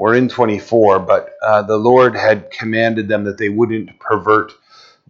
[0.00, 4.50] we're in 24, but uh, the Lord had commanded them that they wouldn't pervert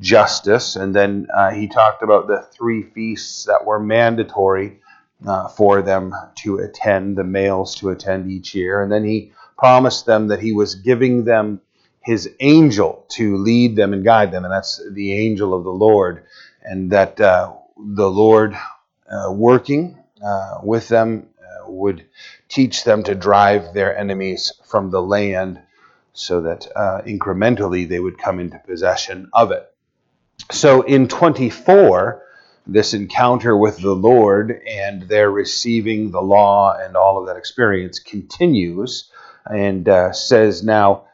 [0.00, 0.74] justice.
[0.74, 4.80] And then uh, he talked about the three feasts that were mandatory
[5.24, 8.82] uh, for them to attend, the males to attend each year.
[8.82, 11.60] And then he promised them that he was giving them
[12.02, 16.24] his angel to lead them and guide them, and that's the angel of the Lord,
[16.64, 18.56] and that uh, the Lord
[19.08, 21.28] uh, working uh, with them
[21.70, 22.04] would
[22.48, 25.60] teach them to drive their enemies from the land
[26.12, 29.72] so that uh, incrementally they would come into possession of it.
[30.50, 32.22] So in 24,
[32.66, 37.98] this encounter with the Lord and their receiving the law and all of that experience
[37.98, 39.10] continues
[39.46, 41.04] and uh, says, Now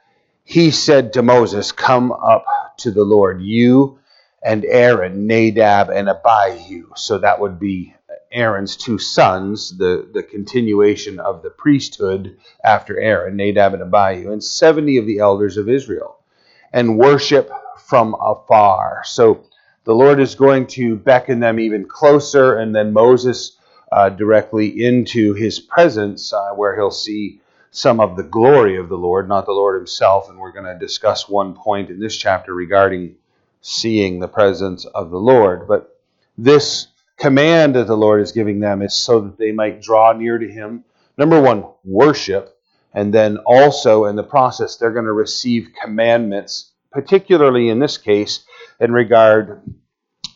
[0.45, 2.45] he said to Moses, Come up
[2.79, 3.99] to the Lord, you
[4.43, 6.93] and Aaron, Nadab and Abihu.
[6.95, 7.96] So that would be
[8.33, 14.43] Aaron's two sons, the, the continuation of the priesthood after Aaron, Nadab and Abihu, and
[14.43, 16.19] 70 of the elders of Israel,
[16.73, 19.03] and worship from afar.
[19.05, 19.45] So
[19.85, 23.57] the Lord is going to beckon them even closer, and then Moses
[23.93, 28.97] uh, directly into his presence, uh, where he'll see some of the glory of the
[28.97, 30.29] Lord, not the Lord himself.
[30.29, 33.17] And we're going to discuss one point in this chapter regarding
[33.61, 35.69] seeing the presence of the Lord.
[35.69, 36.01] But
[36.37, 40.39] this command that the Lord is giving them is so that they might draw near
[40.39, 40.85] to him.
[41.17, 42.59] Number one, worship.
[42.93, 48.45] And then also in the process, they're going to receive commandments, particularly in this case,
[48.81, 49.63] in regard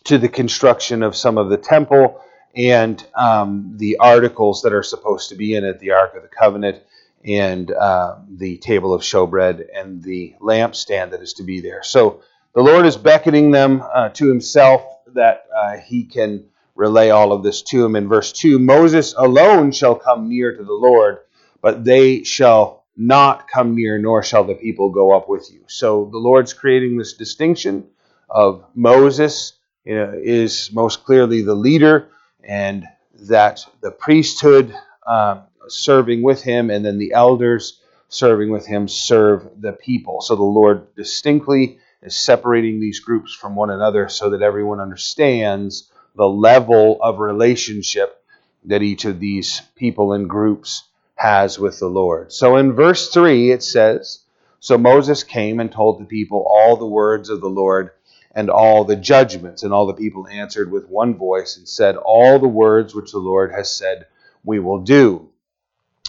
[0.04, 2.20] to the construction of some of the temple
[2.54, 6.28] and um, the articles that are supposed to be in it the Ark of the
[6.28, 6.82] Covenant
[7.24, 11.82] and uh, the table of showbread and the lampstand that is to be there.
[11.82, 12.22] So
[12.54, 14.82] the Lord is beckoning them uh, to himself
[15.14, 16.46] that uh, he can
[16.80, 17.94] relay all of this to him.
[17.94, 21.18] In verse 2 Moses alone shall come near to the Lord,
[21.60, 25.60] but they shall not come near, nor shall the people go up with you.
[25.68, 27.86] So the Lord's creating this distinction
[28.30, 29.52] of Moses
[29.84, 32.08] you know, is most clearly the leader,
[32.42, 32.86] and
[33.28, 34.74] that the priesthood
[35.06, 40.22] um, serving with him, and then the elders serving with him serve the people.
[40.22, 45.89] So the Lord distinctly is separating these groups from one another so that everyone understands
[46.14, 48.22] the level of relationship
[48.64, 50.84] that each of these people and groups
[51.14, 52.32] has with the Lord.
[52.32, 54.20] So in verse 3, it says
[54.58, 57.90] So Moses came and told the people all the words of the Lord
[58.32, 59.62] and all the judgments.
[59.62, 63.18] And all the people answered with one voice and said, All the words which the
[63.18, 64.06] Lord has said,
[64.44, 65.28] we will do.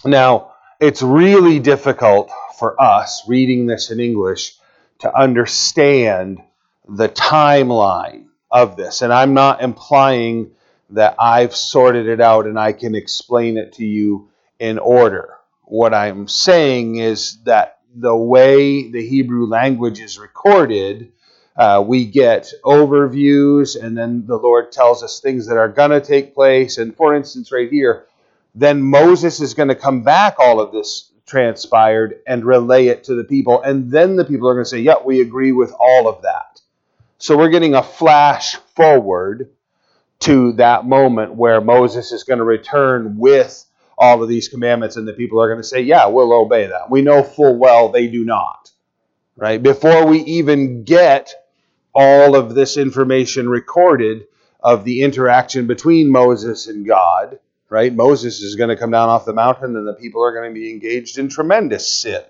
[0.04, 4.56] Now, it's really difficult for us reading this in English
[5.00, 6.42] to understand
[6.88, 9.02] the timeline of this.
[9.02, 10.52] And I'm not implying
[10.90, 15.34] that I've sorted it out and I can explain it to you in order.
[15.64, 21.12] What I'm saying is that the way the Hebrew language is recorded,
[21.56, 26.00] uh, we get overviews, and then the Lord tells us things that are going to
[26.00, 26.78] take place.
[26.78, 28.06] And for instance, right here,
[28.54, 33.14] then Moses is going to come back, all of this transpired, and relay it to
[33.14, 33.62] the people.
[33.62, 36.61] And then the people are going to say, Yeah, we agree with all of that.
[37.22, 39.50] So we're getting a flash forward
[40.18, 43.64] to that moment where Moses is going to return with
[43.96, 46.90] all of these commandments, and the people are going to say, Yeah, we'll obey that.
[46.90, 48.72] We know full well they do not.
[49.36, 49.62] Right?
[49.62, 51.32] Before we even get
[51.94, 54.26] all of this information recorded
[54.58, 57.94] of the interaction between Moses and God, right?
[57.94, 60.60] Moses is going to come down off the mountain and the people are going to
[60.60, 62.22] be engaged in tremendous sin.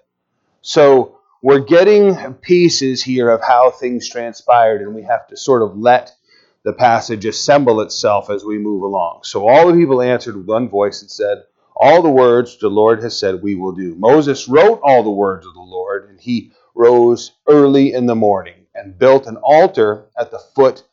[0.60, 5.76] So we're getting pieces here of how things transpired, and we have to sort of
[5.76, 6.14] let
[6.62, 9.20] the passage assemble itself as we move along.
[9.24, 11.42] So all the people answered with one voice and said,
[11.74, 13.96] All the words the Lord has said we will do.
[13.96, 18.66] Moses wrote all the words of the Lord, and he rose early in the morning
[18.72, 20.84] and built an altar at the foot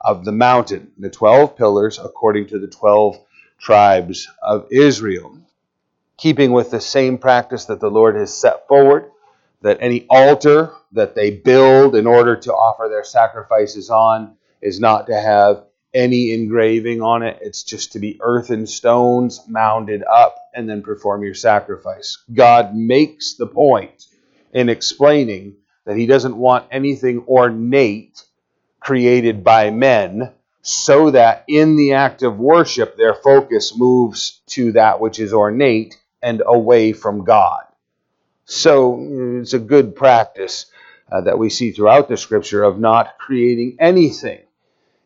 [0.00, 3.18] of the mountain, the twelve pillars according to the twelve
[3.58, 5.36] tribes of Israel,
[6.16, 9.10] keeping with the same practice that the Lord has set forward,
[9.66, 15.08] that any altar that they build in order to offer their sacrifices on is not
[15.08, 17.36] to have any engraving on it.
[17.40, 22.16] It's just to be earthen stones mounded up and then perform your sacrifice.
[22.32, 24.06] God makes the point
[24.52, 28.22] in explaining that He doesn't want anything ornate
[28.78, 30.32] created by men
[30.62, 35.96] so that in the act of worship, their focus moves to that which is ornate
[36.22, 37.65] and away from God.
[38.46, 40.66] So it's a good practice
[41.10, 44.40] uh, that we see throughout the scripture of not creating anything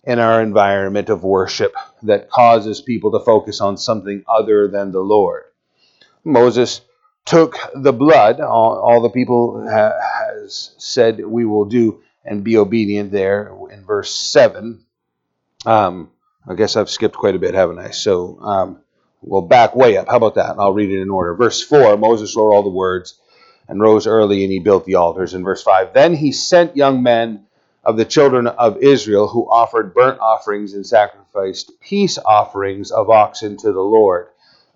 [0.04, 5.00] in our environment of worship that causes people to focus on something other than the
[5.00, 5.44] Lord.
[6.22, 6.82] Moses
[7.24, 12.58] took the blood, all, all the people ha, has said we will do and be
[12.58, 14.84] obedient there in verse 7.
[15.64, 16.10] Um,
[16.46, 17.90] I guess I've skipped quite a bit, haven't I?
[17.90, 18.80] So um,
[19.22, 20.08] we'll back way up.
[20.08, 20.56] How about that?
[20.58, 21.34] I'll read it in order.
[21.34, 23.18] Verse 4 Moses wrote all the words
[23.70, 25.32] and rose early, and he built the altars.
[25.32, 27.46] In verse 5 Then he sent young men
[27.84, 33.56] of the children of Israel who offered burnt offerings and sacrificed peace offerings of oxen
[33.58, 34.26] to the Lord.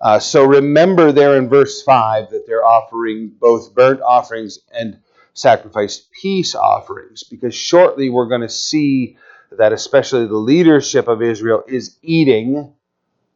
[0.01, 4.99] Uh, so remember there in verse 5 that they're offering both burnt offerings and
[5.35, 9.17] sacrificed peace offerings, because shortly we're going to see
[9.51, 12.73] that especially the leadership of Israel is eating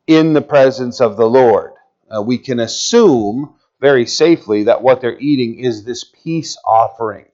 [0.07, 1.73] in the presence of the Lord.
[2.09, 7.27] Uh, we can assume very safely that what they're eating is this peace offering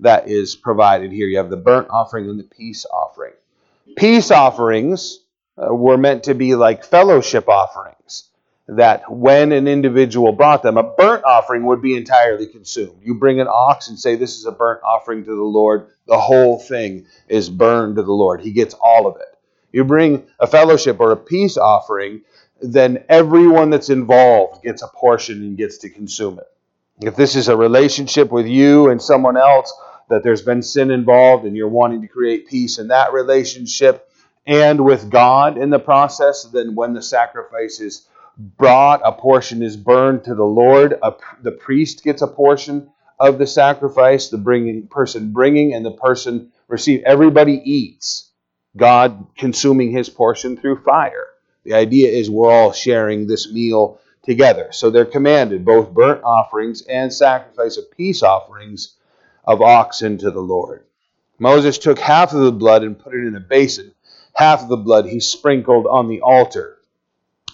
[0.00, 1.26] that is provided here.
[1.26, 3.32] You have the burnt offering and the peace offering.
[3.96, 5.20] Peace offerings
[5.56, 8.28] uh, were meant to be like fellowship offerings
[8.68, 13.00] that when an individual brought them, a burnt offering would be entirely consumed.
[13.02, 16.18] You bring an ox and say, This is a burnt offering to the Lord, the
[16.18, 18.42] whole thing is burned to the Lord.
[18.42, 19.38] He gets all of it.
[19.72, 22.22] You bring a fellowship or a peace offering,
[22.60, 26.46] then everyone that's involved gets a portion and gets to consume it.
[27.00, 29.72] If this is a relationship with you and someone else,
[30.08, 34.08] that there's been sin involved and you're wanting to create peace in that relationship
[34.46, 38.08] and with God in the process, then when the sacrifice is
[38.38, 40.98] brought, a portion is burned to the Lord.
[41.02, 41.12] A,
[41.42, 42.90] the priest gets a portion
[43.20, 47.02] of the sacrifice, the bringing person bringing and the person receive.
[47.04, 48.30] Everybody eats.
[48.76, 51.26] God consuming his portion through fire.
[51.68, 54.68] The idea is we're all sharing this meal together.
[54.72, 58.94] So they're commanded both burnt offerings and sacrifice of peace offerings
[59.44, 60.86] of oxen to the Lord.
[61.38, 63.92] Moses took half of the blood and put it in a basin.
[64.32, 66.78] Half of the blood he sprinkled on the altar.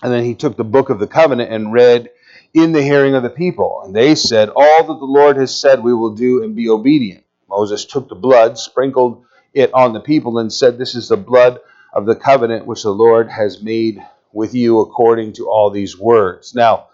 [0.00, 2.10] And then he took the book of the covenant and read
[2.52, 3.82] in the hearing of the people.
[3.84, 7.24] And they said, All that the Lord has said we will do and be obedient.
[7.48, 11.58] Moses took the blood, sprinkled it on the people, and said, This is the blood
[11.94, 16.54] of the covenant which the Lord has made with you according to all these words.
[16.54, 16.88] Now,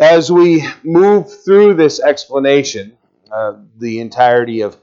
[0.00, 2.96] as we move through this explanation,
[3.30, 4.76] uh, the entirety of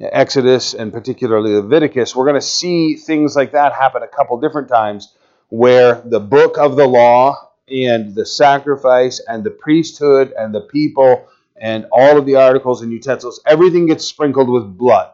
[0.00, 4.68] Exodus and particularly Leviticus, we're going to see things like that happen a couple different
[4.68, 5.14] times
[5.48, 11.26] where the book of the law and the sacrifice and the priesthood and the people
[11.56, 15.10] and all of the articles and utensils, everything gets sprinkled with blood.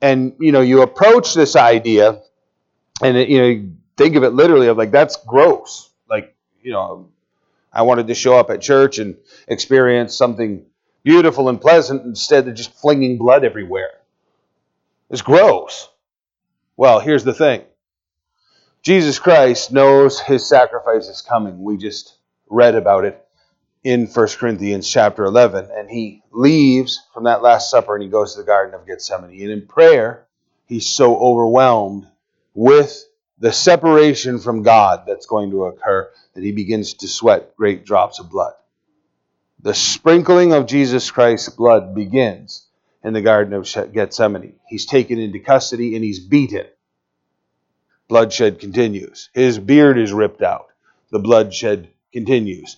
[0.00, 2.22] And you know, you approach this idea,
[3.02, 5.90] and it, you know, think of it literally of like that's gross.
[6.08, 7.08] Like you know,
[7.72, 9.16] I wanted to show up at church and
[9.48, 10.66] experience something
[11.02, 13.90] beautiful and pleasant instead of just flinging blood everywhere.
[15.08, 15.88] It's gross.
[16.76, 17.64] Well, here's the thing
[18.82, 21.62] Jesus Christ knows his sacrifice is coming.
[21.62, 22.16] We just
[22.48, 23.24] read about it
[23.84, 25.68] in 1 Corinthians chapter 11.
[25.72, 29.40] And he leaves from that Last Supper and he goes to the Garden of Gethsemane.
[29.42, 30.26] And in prayer,
[30.66, 32.06] he's so overwhelmed
[32.54, 33.04] with
[33.38, 38.18] the separation from God that's going to occur that he begins to sweat great drops
[38.18, 38.54] of blood.
[39.62, 42.66] The sprinkling of Jesus Christ's blood begins
[43.02, 44.56] in the Garden of Gethsemane.
[44.68, 46.66] He's taken into custody and he's beaten.
[48.08, 49.30] Bloodshed continues.
[49.32, 50.66] His beard is ripped out.
[51.10, 52.76] The bloodshed continues.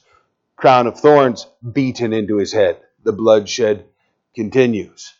[0.56, 2.78] Crown of thorns beaten into his head.
[3.02, 3.86] The bloodshed
[4.34, 5.12] continues.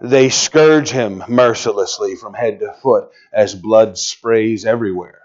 [0.00, 5.22] They scourge him mercilessly from head to foot as blood sprays everywhere.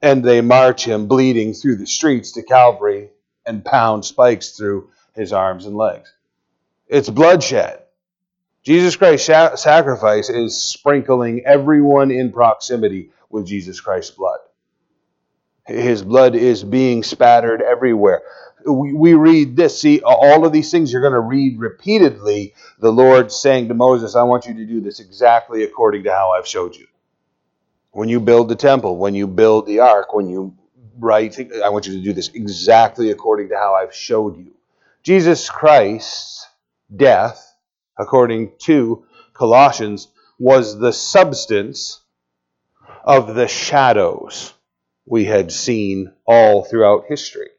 [0.00, 3.10] And they march him bleeding through the streets to Calvary
[3.44, 6.12] and pound spikes through his arms and legs.
[6.86, 7.82] It's bloodshed.
[8.62, 9.26] Jesus Christ's
[9.62, 14.38] sacrifice is sprinkling everyone in proximity with Jesus Christ's blood.
[15.66, 18.22] His blood is being spattered everywhere.
[18.66, 19.80] We, read this.
[19.80, 22.54] See, all of these things you're going to read repeatedly.
[22.78, 26.32] The Lord saying to Moses, I want you to do this exactly according to how
[26.32, 26.86] I've showed you.
[27.92, 30.56] When you build the temple, when you build the ark, when you
[30.98, 34.52] write, I want you to do this exactly according to how I've showed you.
[35.02, 36.46] Jesus Christ's
[36.94, 37.54] death,
[37.98, 42.00] according to Colossians, was the substance
[43.04, 44.52] of the shadows
[45.06, 47.49] we had seen all throughout history.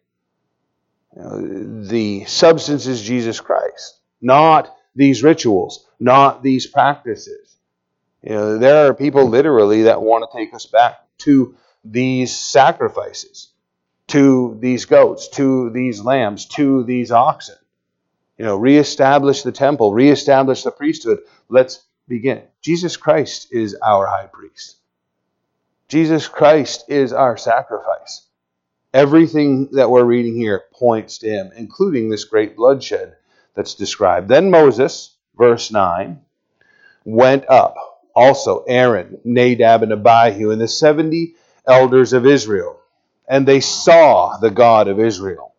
[1.13, 7.55] The substance is Jesus Christ, not these rituals, not these practices.
[8.23, 13.49] You know, there are people literally that want to take us back to these sacrifices,
[14.07, 17.55] to these goats, to these lambs, to these oxen.
[18.37, 21.19] You know, reestablish the temple, reestablish the priesthood.
[21.49, 22.43] Let's begin.
[22.61, 24.77] Jesus Christ is our high priest.
[25.87, 28.27] Jesus Christ is our sacrifice.
[28.93, 33.15] Everything that we're reading here points to him, including this great bloodshed
[33.55, 34.27] that's described.
[34.27, 36.19] Then Moses, verse 9,
[37.05, 37.75] went up,
[38.13, 42.79] also Aaron, Nadab, and Abihu, and the 70 elders of Israel,
[43.27, 45.53] and they saw the God of Israel.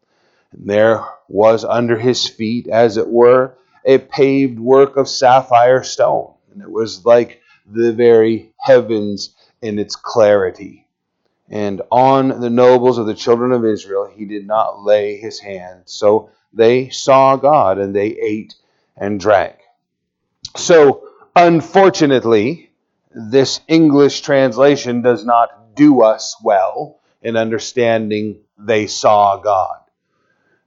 [0.52, 6.34] And there was under his feet, as it were, a paved work of sapphire stone,
[6.52, 10.86] and it was like the very heavens in its clarity.
[11.52, 15.82] And on the nobles of the children of Israel he did not lay his hand.
[15.84, 18.54] So they saw God and they ate
[18.96, 19.56] and drank.
[20.56, 22.70] So, unfortunately,
[23.14, 29.78] this English translation does not do us well in understanding they saw God.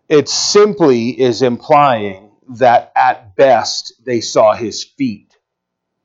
[0.08, 5.36] It simply is implying that at best they saw his feet.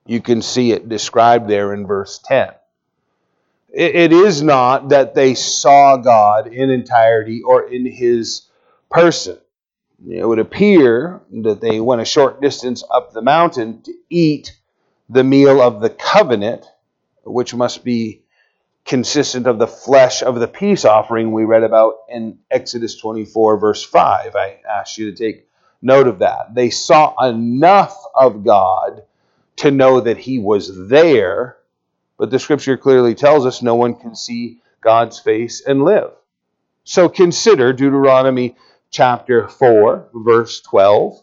[0.06, 2.48] You can see it described there in verse 10.
[3.72, 8.48] It is not that they saw God in entirety or in his
[8.90, 9.38] person.
[10.08, 14.58] It would appear that they went a short distance up the mountain to eat
[15.08, 16.66] the meal of the covenant,
[17.24, 18.22] which must be
[18.84, 23.84] consistent of the flesh of the peace offering we read about in Exodus 24, verse
[23.84, 24.34] 5.
[24.34, 25.46] I ask you to take
[25.80, 26.54] note of that.
[26.54, 29.04] They saw enough of God
[29.56, 31.58] to know that he was there
[32.20, 36.10] but the scripture clearly tells us no one can see God's face and live.
[36.84, 38.56] So consider Deuteronomy
[38.90, 41.18] chapter 4, verse 12,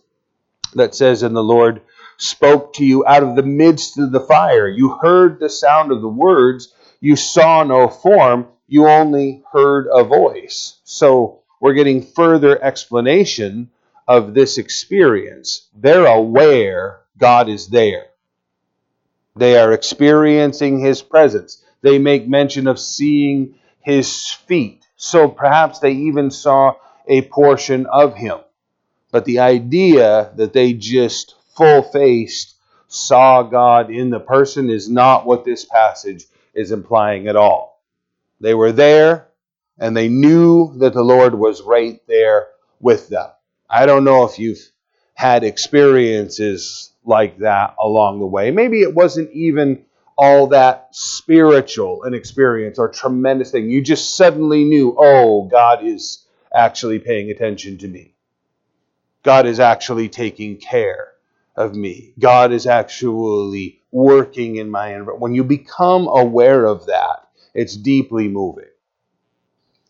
[0.73, 1.81] that says, And the Lord
[2.17, 4.67] spoke to you out of the midst of the fire.
[4.67, 10.03] You heard the sound of the words, you saw no form, you only heard a
[10.03, 10.79] voice.
[10.83, 13.69] So we're getting further explanation
[14.07, 15.67] of this experience.
[15.75, 18.07] They're aware God is there.
[19.37, 21.63] They are experiencing his presence.
[21.81, 24.83] They make mention of seeing his feet.
[24.95, 26.73] So perhaps they even saw
[27.07, 28.39] a portion of him.
[29.11, 32.55] But the idea that they just full faced
[32.87, 37.81] saw God in the person is not what this passage is implying at all.
[38.39, 39.27] They were there
[39.77, 42.47] and they knew that the Lord was right there
[42.79, 43.29] with them.
[43.69, 44.71] I don't know if you've
[45.13, 48.51] had experiences like that along the way.
[48.51, 49.85] Maybe it wasn't even
[50.17, 53.69] all that spiritual an experience or tremendous thing.
[53.69, 58.15] You just suddenly knew, oh, God is actually paying attention to me.
[59.23, 61.13] God is actually taking care
[61.55, 62.13] of me.
[62.19, 65.19] God is actually working in my environment.
[65.19, 68.69] When you become aware of that, it's deeply moving.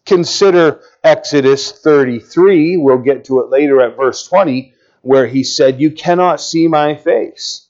[0.06, 2.78] Consider Exodus 33.
[2.78, 6.96] We'll get to it later at verse 20 where he said, You cannot see my
[6.96, 7.68] face,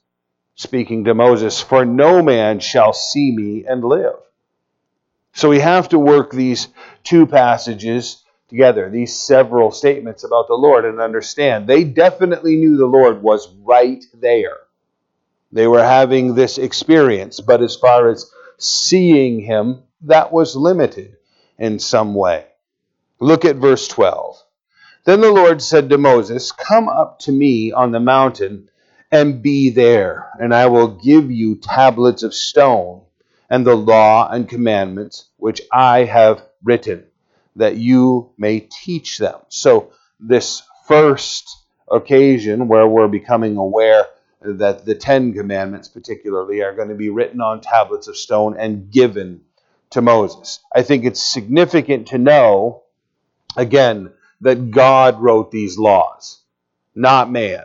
[0.54, 4.16] speaking to Moses, for no man shall see me and live.
[5.32, 6.68] So we have to work these
[7.04, 12.86] two passages together, these several statements about the Lord, and understand they definitely knew the
[12.86, 14.56] Lord was right there.
[15.52, 21.16] They were having this experience, but as far as seeing him, that was limited
[21.58, 22.46] in some way.
[23.20, 24.36] Look at verse 12.
[25.08, 28.68] Then the Lord said to Moses, Come up to me on the mountain
[29.10, 33.00] and be there, and I will give you tablets of stone
[33.48, 37.06] and the law and commandments which I have written,
[37.56, 39.40] that you may teach them.
[39.48, 41.48] So, this first
[41.90, 44.04] occasion where we're becoming aware
[44.42, 48.90] that the Ten Commandments, particularly, are going to be written on tablets of stone and
[48.90, 49.40] given
[49.88, 50.60] to Moses.
[50.76, 52.82] I think it's significant to know,
[53.56, 56.40] again, that God wrote these laws,
[56.94, 57.64] not man.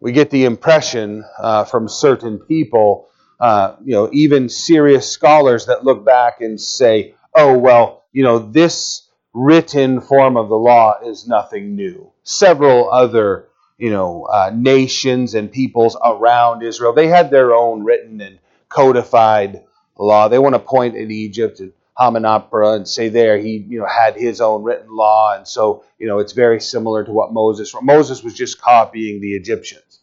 [0.00, 3.08] We get the impression uh, from certain people,
[3.40, 8.38] uh, you know, even serious scholars that look back and say, oh, well, you know,
[8.38, 12.10] this written form of the law is nothing new.
[12.22, 18.20] Several other, you know, uh, nations and peoples around Israel, they had their own written
[18.20, 19.64] and codified
[19.98, 20.28] law.
[20.28, 24.16] They want to point at Egypt and Hammurabi and say there he you know had
[24.16, 27.74] his own written law and so you know it's very similar to what Moses.
[27.82, 30.00] Moses was just copying the Egyptians.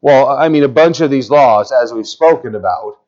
[0.00, 2.98] Well, I mean a bunch of these laws as we've spoken about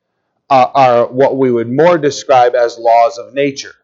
[0.50, 3.74] uh, are what we would more describe as laws of nature.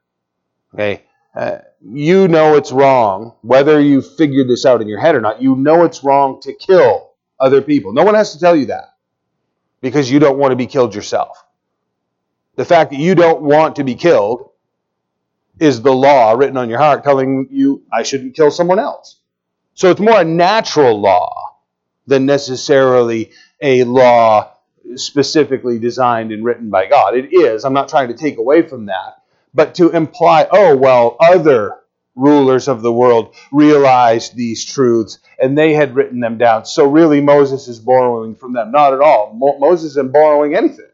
[0.74, 1.02] Okay?
[1.34, 5.42] Uh, you know it's wrong whether you figured this out in your head or not.
[5.42, 7.92] You know it's wrong to kill other people.
[7.92, 8.94] No one has to tell you that
[9.80, 11.44] because you don't want to be killed yourself.
[12.58, 14.50] The fact that you don't want to be killed
[15.60, 19.20] is the law written on your heart telling you, I shouldn't kill someone else.
[19.74, 21.32] So it's more a natural law
[22.08, 23.30] than necessarily
[23.62, 24.52] a law
[24.96, 27.16] specifically designed and written by God.
[27.16, 27.64] It is.
[27.64, 29.22] I'm not trying to take away from that.
[29.54, 31.76] but to imply, oh, well, other
[32.16, 36.64] rulers of the world realized these truths and they had written them down.
[36.64, 38.72] So really, Moses is borrowing from them.
[38.72, 39.32] Not at all.
[39.34, 40.87] Mo- Moses isn't borrowing anything.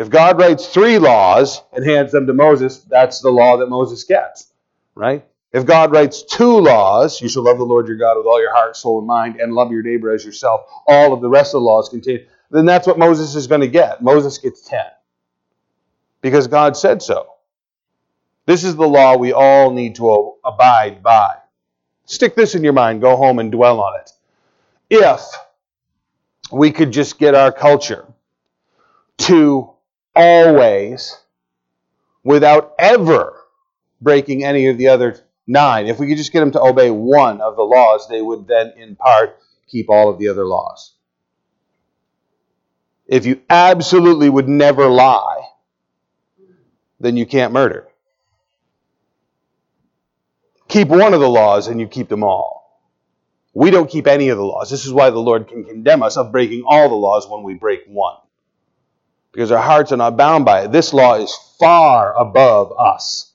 [0.00, 4.04] If God writes three laws and hands them to Moses, that's the law that Moses
[4.04, 4.50] gets,
[4.94, 5.22] right?
[5.52, 8.50] If God writes two laws, you shall love the Lord your God with all your
[8.50, 11.60] heart, soul, and mind, and love your neighbor as yourself, all of the rest of
[11.60, 14.02] the laws contain, then that's what Moses is going to get.
[14.02, 14.80] Moses gets 10
[16.22, 17.34] because God said so.
[18.46, 21.34] This is the law we all need to abide by.
[22.06, 24.10] Stick this in your mind, go home and dwell on it.
[24.88, 25.20] If
[26.50, 28.06] we could just get our culture
[29.18, 29.74] to
[30.20, 31.16] always,
[32.22, 33.36] without ever
[34.00, 37.40] breaking any of the other nine, if we could just get them to obey one
[37.40, 40.94] of the laws, they would then, in part, keep all of the other laws.
[43.06, 45.48] If you absolutely would never lie,
[47.00, 47.88] then you can't murder.
[50.68, 52.60] Keep one of the laws and you keep them all.
[53.52, 54.70] We don't keep any of the laws.
[54.70, 57.54] This is why the Lord can condemn us of breaking all the laws when we
[57.54, 58.16] break one.
[59.32, 60.72] Because our hearts are not bound by it.
[60.72, 63.32] This law is far above us.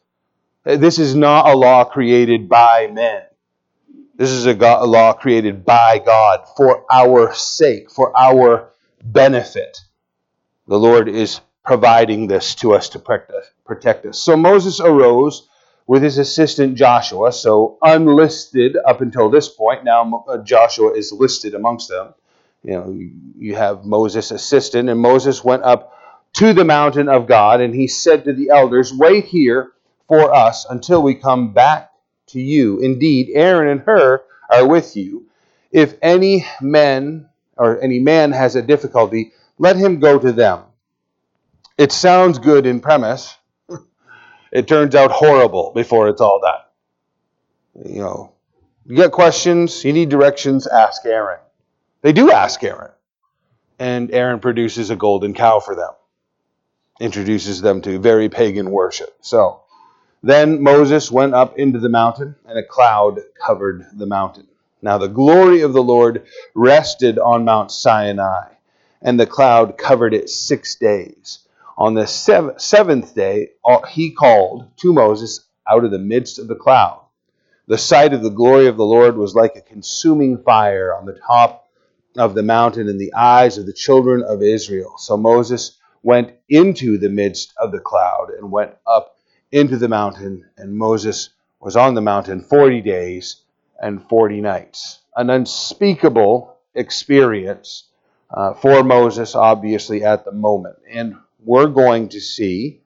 [0.63, 3.21] This is not a law created by men.
[4.15, 8.71] This is a, God, a law created by God for our sake, for our
[9.03, 9.77] benefit.
[10.67, 14.19] The Lord is providing this to us to protect us.
[14.19, 15.47] So Moses arose
[15.87, 19.83] with his assistant Joshua, so unlisted up until this point.
[19.83, 22.13] Now uh, Joshua is listed amongst them.
[22.65, 22.99] You know,
[23.37, 25.93] you have Moses' assistant, and Moses went up
[26.33, 29.73] to the mountain of God, and he said to the elders, Wait here
[30.07, 31.91] for us until we come back
[32.27, 32.79] to you.
[32.79, 35.27] Indeed, Aaron and Hur are with you.
[35.71, 40.63] If any men or any man has a difficulty, let him go to them.
[41.77, 43.37] It sounds good in premise,
[44.51, 47.91] it turns out horrible before it's all done.
[47.93, 48.33] You know,
[48.87, 51.39] you got questions, you need directions, ask Aaron.
[52.05, 52.91] They do ask Aaron.
[53.79, 55.89] And Aaron produces a golden cow for them,
[56.99, 59.17] introduces them to very pagan worship.
[59.21, 59.61] So
[60.21, 64.45] then Moses went up into the mountain, and a cloud covered the mountain.
[64.83, 68.49] Now the glory of the Lord rested on Mount Sinai,
[69.01, 71.39] and the cloud covered it six days.
[71.75, 73.49] On the seventh day,
[73.89, 77.01] he called to Moses out of the midst of the cloud.
[77.65, 81.19] The sight of the glory of the Lord was like a consuming fire on the
[81.25, 81.63] top
[82.17, 84.95] of the mountain in the eyes of the children of Israel.
[84.97, 89.17] So Moses went into the midst of the cloud and went up
[89.51, 93.41] into the mountain, and Moses was on the mountain 40 days
[93.79, 94.99] and 40 nights.
[95.15, 97.85] An unspeakable experience
[98.31, 100.75] uh, for Moses, obviously, at the moment.
[100.89, 102.81] And we're going to see,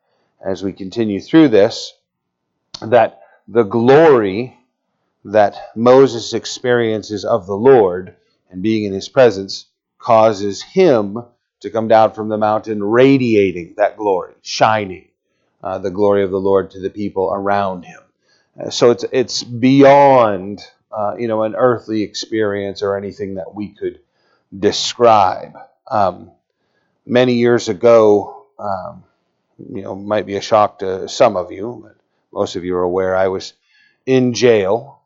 [0.46, 1.94] as we continue through this,
[2.82, 4.58] that the glory
[5.26, 8.16] that Moses experiences of the Lord
[8.50, 9.66] and being in his presence
[9.98, 11.18] causes him
[11.62, 15.10] to come down from the mountain radiating that glory, shining
[15.64, 18.02] uh, the glory of the Lord to the people around him.
[18.60, 23.70] Uh, so it's it's beyond uh, you know an earthly experience or anything that we
[23.70, 24.00] could
[24.58, 25.58] describe.
[25.90, 26.32] Um,
[27.06, 29.04] many years ago, um,
[29.74, 31.96] you know, might be a shock to some of you, but
[32.32, 33.54] most of you are aware I was
[34.06, 35.02] in jail.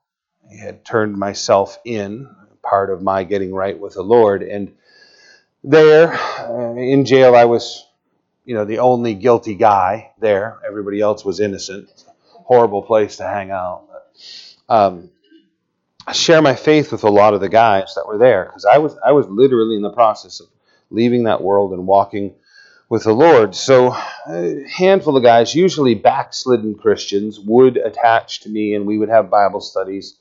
[0.51, 2.29] I had turned myself in,
[2.63, 4.41] part of my getting right with the Lord.
[4.41, 4.73] And
[5.63, 7.86] there, uh, in jail, I was,
[8.45, 10.60] you know, the only guilty guy there.
[10.65, 11.89] Everybody else was innocent.
[12.26, 13.88] horrible place to hang out.
[14.67, 15.10] Um,
[16.06, 18.78] I share my faith with a lot of the guys that were there because I
[18.80, 20.47] was I was literally in the process of
[20.89, 22.36] leaving that world and walking
[22.89, 23.56] with the Lord.
[23.56, 23.95] So
[24.28, 29.30] a handful of guys, usually backslidden Christians, would attach to me, and we would have
[29.30, 30.17] Bible studies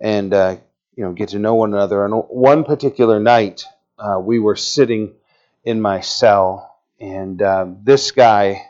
[0.00, 0.56] and uh,
[1.00, 2.04] you know get to know one another.
[2.04, 3.64] And one particular night,
[3.98, 5.14] uh, we were sitting
[5.64, 8.66] in my cell, and um, this guy,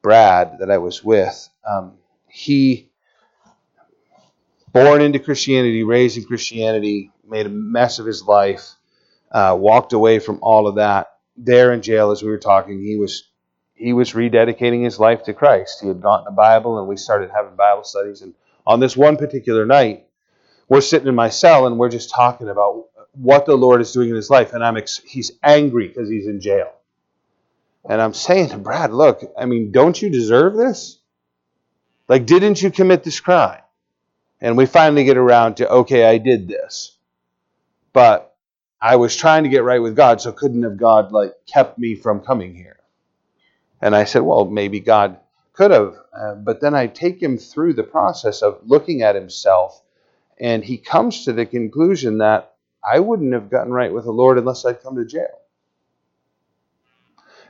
[0.00, 1.94] Brad, that I was with, um,
[2.28, 2.92] he
[4.72, 8.76] born into Christianity, raised in Christianity, made a mess of his life,
[9.32, 12.96] uh, walked away from all of that there in jail as we were talking, he
[12.96, 13.28] was
[13.74, 15.80] he was rededicating his life to Christ.
[15.80, 18.22] He had gotten a Bible, and we started having Bible studies.
[18.22, 20.05] And on this one particular night,
[20.68, 24.10] we're sitting in my cell, and we're just talking about what the Lord is doing
[24.10, 24.52] in his life.
[24.52, 26.72] And I'm ex- he's angry because he's in jail.
[27.88, 30.98] And I'm saying to Brad, look, I mean, don't you deserve this?
[32.08, 33.62] Like, didn't you commit this crime?
[34.40, 36.96] And we finally get around to, okay, I did this.
[37.92, 38.34] But
[38.80, 41.94] I was trying to get right with God, so couldn't have God like kept me
[41.94, 42.78] from coming here?
[43.80, 45.18] And I said, well, maybe God
[45.52, 45.94] could have.
[46.16, 49.82] Uh, but then I take him through the process of looking at himself,
[50.38, 52.54] and he comes to the conclusion that
[52.88, 55.40] I wouldn't have gotten right with the Lord unless I'd come to jail.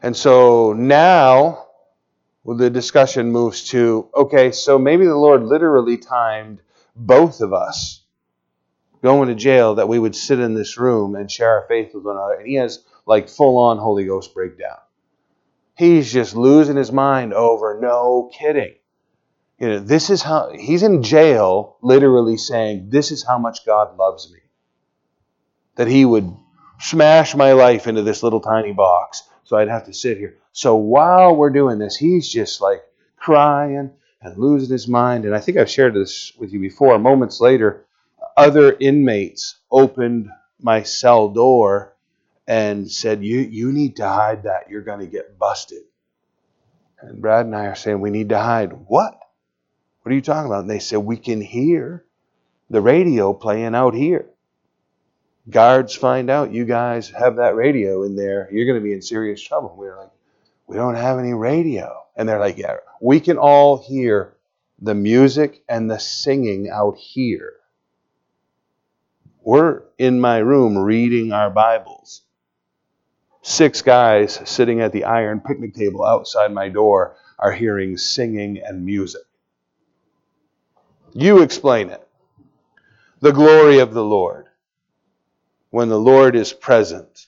[0.03, 1.67] And so now
[2.45, 6.61] well, the discussion moves to okay, so maybe the Lord literally timed
[6.95, 8.03] both of us
[9.03, 12.05] going to jail that we would sit in this room and share our faith with
[12.05, 12.35] one another.
[12.35, 14.79] And he has like full on Holy Ghost breakdown.
[15.77, 18.77] He's just losing his mind over no kidding.
[19.59, 23.97] You know, this is how he's in jail, literally saying, This is how much God
[23.97, 24.41] loves me.
[25.77, 26.35] That he would
[26.79, 30.37] smash my life into this little tiny box so I'd have to sit here.
[30.53, 32.83] So while we're doing this, he's just like
[33.17, 35.25] crying and losing his mind.
[35.25, 36.99] And I think I've shared this with you before.
[36.99, 37.87] Moments later,
[38.37, 40.29] other inmates opened
[40.61, 41.95] my cell door
[42.47, 44.69] and said, You, you need to hide that.
[44.69, 45.83] You're going to get busted.
[47.01, 48.73] And Brad and I are saying, We need to hide.
[48.89, 49.19] What?
[50.07, 50.61] What are you talking about?
[50.61, 52.05] And they said, We can hear
[52.71, 54.27] the radio playing out here.
[55.51, 58.49] Guards find out you guys have that radio in there.
[58.53, 59.75] You're going to be in serious trouble.
[59.77, 60.13] We're like,
[60.69, 62.05] We don't have any radio.
[62.15, 64.37] And they're like, Yeah, we can all hear
[64.81, 67.55] the music and the singing out here.
[69.43, 72.23] We're in my room reading our Bibles
[73.43, 78.87] Six guys sitting at the iron picnic table outside my door are hearing singing and
[78.87, 79.26] music.
[81.19, 82.07] You explain it.
[83.21, 84.49] The glory of the Lord.
[85.71, 87.27] When the Lord is present.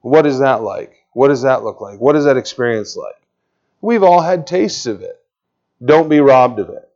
[0.00, 0.92] What is that like?
[1.12, 2.00] What does that look like?
[2.00, 3.14] What is that experience like?
[3.80, 5.22] We've all had tastes of it.
[5.84, 6.88] Don't be robbed of it.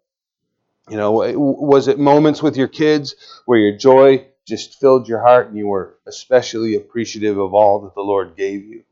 [0.88, 3.14] You know, was it moments with your kids
[3.46, 7.94] where your joy just filled your heart and you were especially appreciative of all that
[7.94, 8.82] the Lord gave you?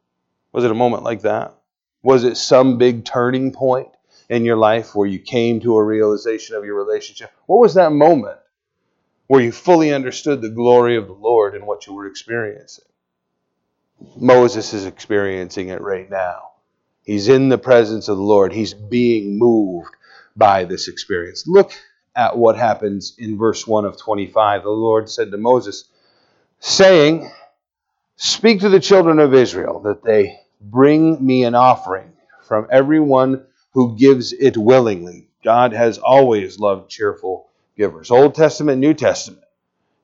[0.52, 1.52] Was it a moment like that?
[2.00, 3.88] Was it some big turning point
[4.28, 7.30] in your life where you came to a realization of your relationship?
[7.46, 8.38] What was that moment
[9.26, 12.84] where you fully understood the glory of the Lord and what you were experiencing?
[14.16, 16.50] Moses is experiencing it right now.
[17.04, 18.52] He's in the presence of the Lord.
[18.52, 19.94] He's being moved
[20.36, 21.46] by this experience.
[21.46, 21.72] Look
[22.14, 24.62] at what happens in verse 1 of 25.
[24.62, 25.84] The Lord said to Moses,
[26.60, 27.30] saying,
[28.16, 32.12] Speak to the children of Israel that they bring me an offering
[32.42, 35.28] from everyone who gives it willingly.
[35.44, 38.10] God has always loved cheerful givers.
[38.10, 39.44] Old Testament, New Testament.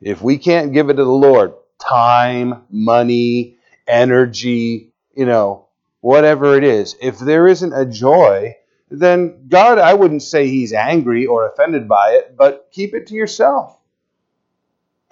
[0.00, 5.66] If we can't give it to the Lord, time, money, energy, you know,
[6.00, 8.56] whatever it is, if there isn't a joy
[9.00, 13.14] then God, I wouldn't say he's angry or offended by it, but keep it to
[13.14, 13.78] yourself.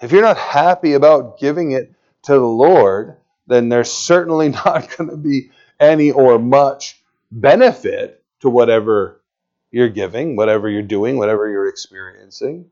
[0.01, 5.09] If you're not happy about giving it to the Lord, then there's certainly not going
[5.09, 9.19] to be any or much benefit to whatever
[9.71, 12.69] you're giving, whatever you're doing, whatever you're experiencing.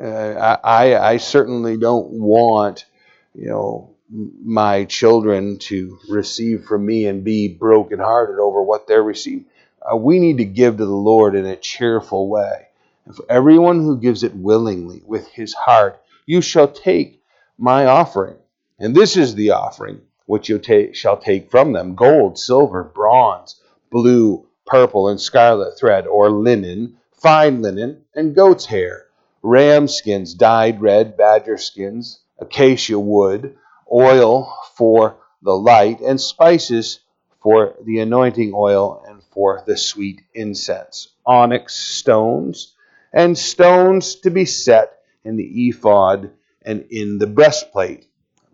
[0.00, 2.86] Uh, I, I certainly don't want,
[3.34, 9.46] you know, my children to receive from me and be brokenhearted over what they're receiving
[9.90, 12.66] uh, we need to give to the Lord in a cheerful way.
[13.14, 17.22] For everyone who gives it willingly with his heart, you shall take
[17.56, 18.36] my offering.
[18.78, 23.60] And this is the offering which you ta- shall take from them gold, silver, bronze,
[23.92, 29.06] blue, purple, and scarlet thread, or linen, fine linen, and goat's hair,
[29.42, 33.56] ram skins dyed red, badger skins, acacia wood,
[33.92, 37.00] oil for the light, and spices
[37.40, 42.74] for the anointing oil and for the sweet incense, onyx stones,
[43.12, 46.30] and stones to be set in the ephod
[46.62, 48.08] and in the breastplate.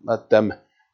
[0.05, 0.53] Let them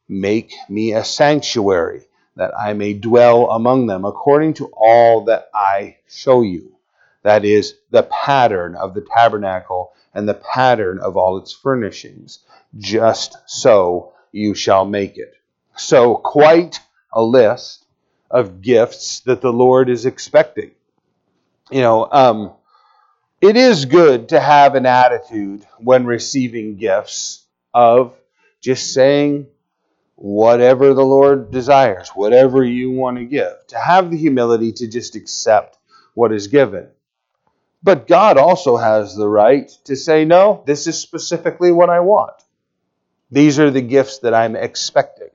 [0.09, 2.08] make me a sanctuary,
[2.39, 6.77] that I may dwell among them, according to all that I show you.
[7.25, 12.39] That is, the pattern of the tabernacle and the pattern of all its furnishings.
[12.79, 15.35] Just so you shall make it.
[15.77, 16.81] So, quite
[17.13, 17.85] a list
[18.31, 20.71] of gifts that the Lord is expecting.
[21.73, 22.53] You know, um,
[23.41, 28.15] it is good to have an attitude when receiving gifts of
[28.61, 29.49] just saying
[30.21, 35.15] whatever the Lord desires, whatever you want to give, to have the humility to just
[35.15, 35.79] accept
[36.15, 36.89] what is given.
[37.85, 42.35] But God also has the right to say, no, this is specifically what I want.
[43.31, 45.29] These are the gifts that I'm expecting.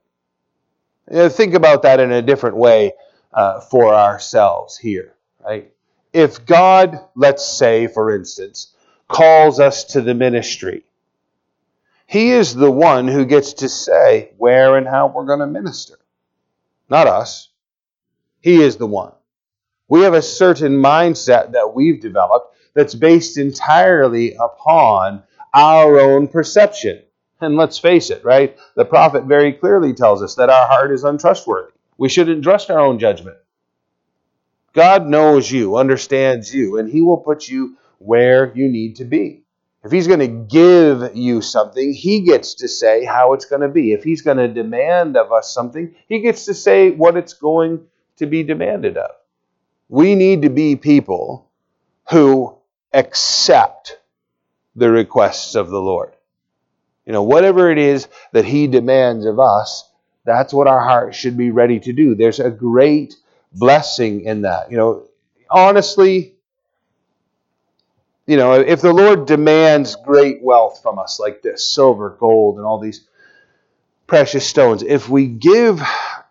[1.09, 2.91] Think about that in a different way
[3.33, 5.71] uh, for ourselves here, right?
[6.11, 8.75] If God, let's say, for instance,
[9.07, 10.83] calls us to the ministry,
[12.13, 15.97] He is the one who gets to say where and how we're going to minister,
[16.87, 17.49] not us.
[18.39, 19.13] He is the one.
[19.87, 25.23] We have a certain mindset that we've developed that's based entirely upon
[25.55, 27.01] our own perception.
[27.41, 28.59] And let's face it, right?
[28.75, 31.71] The prophet very clearly tells us that our heart is untrustworthy.
[31.97, 33.37] We shouldn't trust our own judgment.
[34.73, 39.42] God knows you, understands you, and He will put you where you need to be.
[39.83, 43.67] If He's going to give you something, He gets to say how it's going to
[43.67, 43.93] be.
[43.93, 47.85] If He's going to demand of us something, He gets to say what it's going
[48.17, 49.11] to be demanded of.
[49.89, 51.49] We need to be people
[52.09, 52.57] who
[52.93, 53.99] accept
[54.75, 56.13] the requests of the Lord.
[57.05, 59.89] You know, whatever it is that He demands of us,
[60.25, 62.15] that's what our heart should be ready to do.
[62.15, 63.15] There's a great
[63.51, 64.71] blessing in that.
[64.71, 65.07] You know,
[65.49, 66.32] honestly,
[68.25, 72.65] you know, if the Lord demands great wealth from us like this silver, gold, and
[72.65, 73.05] all these
[74.07, 75.81] precious stones, if we give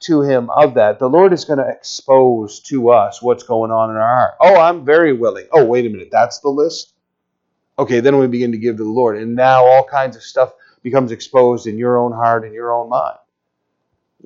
[0.01, 3.91] to Him of that, the Lord is going to expose to us what's going on
[3.91, 4.35] in our heart.
[4.41, 5.47] Oh, I'm very willing.
[5.53, 6.95] Oh, wait a minute, that's the list?
[7.79, 9.19] Okay, then we begin to give to the Lord.
[9.19, 10.53] And now all kinds of stuff
[10.83, 13.19] becomes exposed in your own heart and your own mind.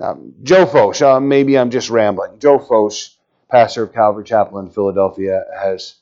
[0.01, 2.39] Um, Joe Focht, uh, maybe I'm just rambling.
[2.39, 3.15] Joe Focht,
[3.51, 5.95] pastor of Calvary Chapel in Philadelphia, has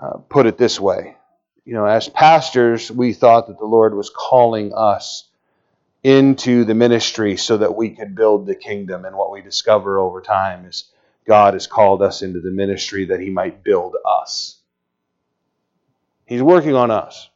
[0.00, 1.16] uh, put it this way.
[1.64, 5.28] You know, as pastors, we thought that the Lord was calling us
[6.02, 9.04] into the ministry so that we could build the kingdom.
[9.04, 10.90] And what we discover over time is
[11.26, 14.58] God has called us into the ministry that He might build us.
[16.24, 17.28] He's working on us.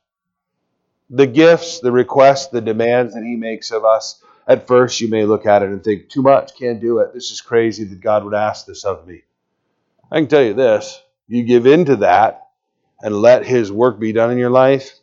[1.10, 5.24] The gifts, the requests, the demands that He makes of us at first, you may
[5.24, 7.14] look at it and think, too much, can't do it.
[7.14, 9.22] This is crazy that God would ask this of me.
[10.10, 12.43] I can tell you this you give in to that
[13.04, 14.98] and let His work be done in your life,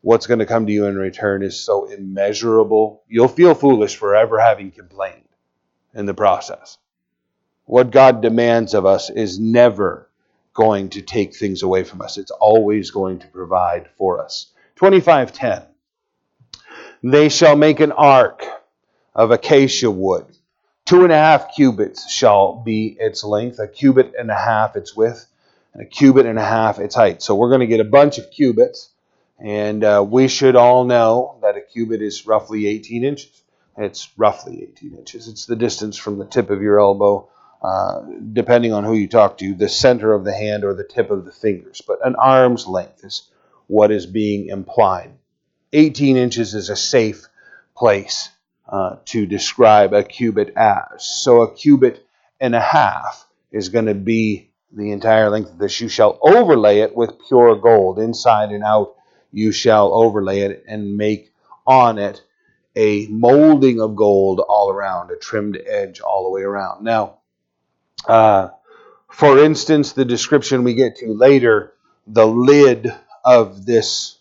[0.00, 3.02] what's going to come to you in return is so immeasurable.
[3.08, 5.28] You'll feel foolish for ever having complained
[5.92, 6.78] in the process.
[7.66, 10.08] What God demands of us is never
[10.54, 14.46] going to take things away from us, it's always going to provide for us.
[14.76, 15.62] 2510.
[17.02, 18.46] They shall make an ark
[19.14, 20.24] of acacia wood.
[20.86, 24.96] Two and a half cubits shall be its length, a cubit and a half its
[24.96, 25.26] width,
[25.74, 27.22] and a cubit and a half its height.
[27.22, 28.90] So we're going to get a bunch of cubits,
[29.38, 33.42] and uh, we should all know that a cubit is roughly 18 inches.
[33.76, 35.28] It's roughly 18 inches.
[35.28, 37.28] It's the distance from the tip of your elbow,
[37.62, 41.10] uh, depending on who you talk to, the center of the hand or the tip
[41.10, 41.82] of the fingers.
[41.84, 43.28] But an arm's length is
[43.66, 45.10] what is being implied.
[45.72, 47.26] 18 inches is a safe
[47.76, 48.30] place
[48.68, 51.04] uh, to describe a cubit as.
[51.04, 52.06] So a cubit
[52.40, 55.80] and a half is going to be the entire length of this.
[55.80, 58.94] You shall overlay it with pure gold, inside and out.
[59.30, 61.32] You shall overlay it and make
[61.66, 62.22] on it
[62.76, 66.84] a molding of gold all around, a trimmed edge all the way around.
[66.84, 67.18] Now,
[68.06, 68.48] uh,
[69.10, 71.74] for instance, the description we get to later,
[72.06, 72.92] the lid
[73.24, 74.18] of this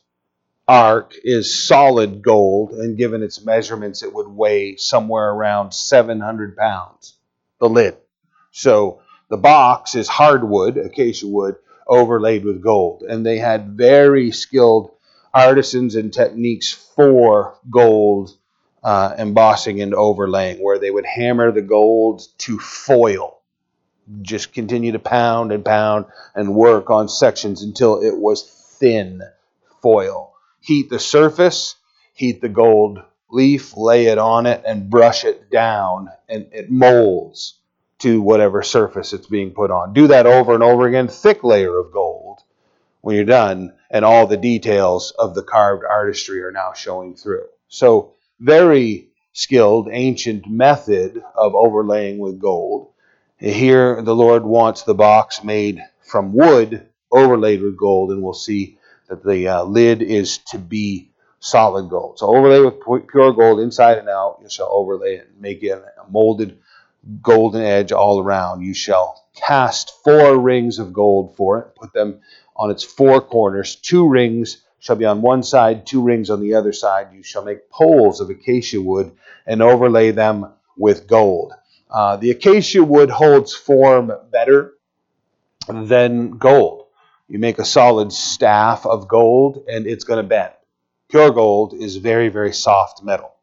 [0.68, 7.16] ark is solid gold, and given its measurements, it would weigh somewhere around 700 pounds,
[7.60, 7.98] the lid.
[8.52, 11.56] So the box is hardwood, acacia wood,
[11.88, 13.04] overlaid with gold.
[13.04, 14.92] And they had very skilled
[15.34, 18.36] artisans and techniques for gold
[18.84, 23.40] uh, embossing and overlaying, where they would hammer the gold to foil.
[24.22, 26.06] Just continue to pound and pound
[26.36, 28.44] and work on sections until it was
[28.80, 29.22] thin
[29.82, 30.34] foil
[30.64, 31.76] heat the surface,
[32.14, 37.56] heat the gold leaf, lay it on it, and brush it down, and it molds
[38.04, 39.94] to whatever surface it's being put on.
[39.94, 42.40] Do that over and over again, thick layer of gold
[43.00, 47.46] when you're done, and all the details of the carved artistry are now showing through.
[47.70, 48.12] So,
[48.42, 52.92] very skilled ancient method of overlaying with gold.
[53.38, 58.78] Here, the Lord wants the box made from wood overlaid with gold, and we'll see
[59.08, 62.20] that the uh, lid is to be solid gold.
[62.20, 64.40] So overlay with pure gold inside and out.
[64.42, 66.60] You shall overlay it and make it a molded
[67.22, 68.62] golden edge all around.
[68.62, 72.22] You shall cast four rings of gold for it, put them
[72.56, 73.76] on its four corners.
[73.76, 77.08] Two rings shall be on one side, two rings on the other side.
[77.14, 79.12] You shall make poles of acacia wood
[79.46, 81.54] and overlay them with gold.
[81.90, 84.74] Uh, the acacia wood holds form better
[85.68, 86.88] than gold.
[87.28, 90.54] You make a solid staff of gold and it's going to bend.
[91.10, 93.34] Pure gold is very, very soft metal.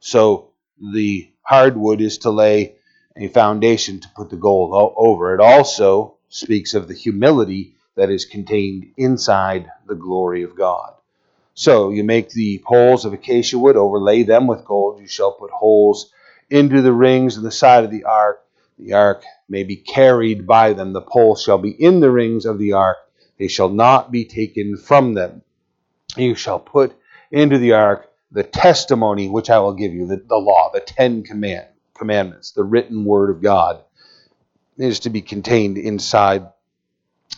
[0.00, 0.50] So
[0.92, 2.77] the hardwood is to lay
[3.18, 5.34] a foundation to put the gold over.
[5.34, 10.94] It also speaks of the humility that is contained inside the glory of God.
[11.54, 15.00] So you make the poles of acacia wood, overlay them with gold.
[15.00, 16.12] You shall put holes
[16.48, 18.44] into the rings in the side of the ark
[18.78, 20.92] the ark may be carried by them.
[20.92, 22.98] The poles shall be in the rings of the ark,
[23.36, 25.42] they shall not be taken from them.
[26.16, 26.94] You shall put
[27.32, 31.24] into the ark the testimony which I will give you, the, the law, the Ten
[31.24, 31.66] command,
[31.98, 33.82] Commandments, the written word of God,
[34.76, 36.46] is to be contained inside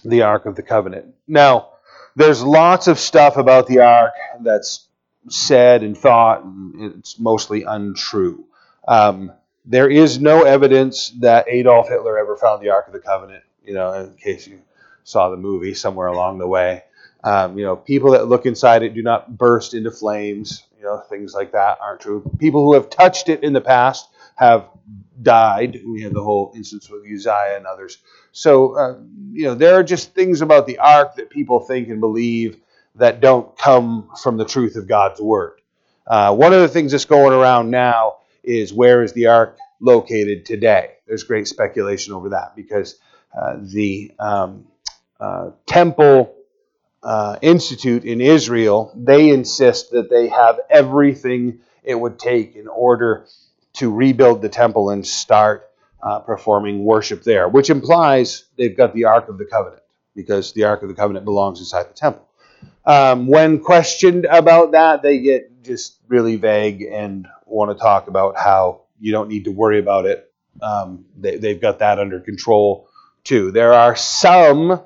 [0.05, 1.14] the Ark of the Covenant.
[1.27, 1.70] Now,
[2.16, 4.87] there's lots of stuff about the Ark that's
[5.29, 8.44] said and thought, and it's mostly untrue.
[8.87, 9.33] Um,
[9.64, 13.75] there is no evidence that Adolf Hitler ever found the Ark of the Covenant, you
[13.75, 14.61] know, in case you
[15.05, 16.83] saw the movie somewhere along the way.
[17.23, 20.64] Um, you know, people that look inside it do not burst into flames.
[20.79, 22.23] You know, things like that aren't true.
[22.38, 24.09] People who have touched it in the past
[24.40, 24.70] have
[25.20, 25.83] died.
[25.87, 27.98] We had the whole instance with Uzziah and others.
[28.33, 28.98] So, uh,
[29.33, 32.59] you know, there are just things about the ark that people think and believe
[32.94, 35.61] that don't come from the truth of God's word.
[36.07, 40.46] Uh, one of the things that's going around now is where is the ark located
[40.46, 40.92] today?
[41.07, 42.98] There's great speculation over that because
[43.38, 44.66] uh, the um,
[45.20, 46.35] uh, temple
[47.03, 53.26] uh, institute in Israel, they insist that they have everything it would take in order
[53.74, 55.70] to rebuild the temple and start
[56.02, 59.83] uh, performing worship there, which implies they've got the Ark of the Covenant
[60.14, 62.26] because the Ark of the Covenant belongs inside the temple.
[62.85, 68.37] Um, when questioned about that, they get just really vague and want to talk about
[68.37, 70.33] how you don't need to worry about it.
[70.61, 72.88] Um, they, they've got that under control
[73.24, 73.50] too.
[73.50, 74.83] There are some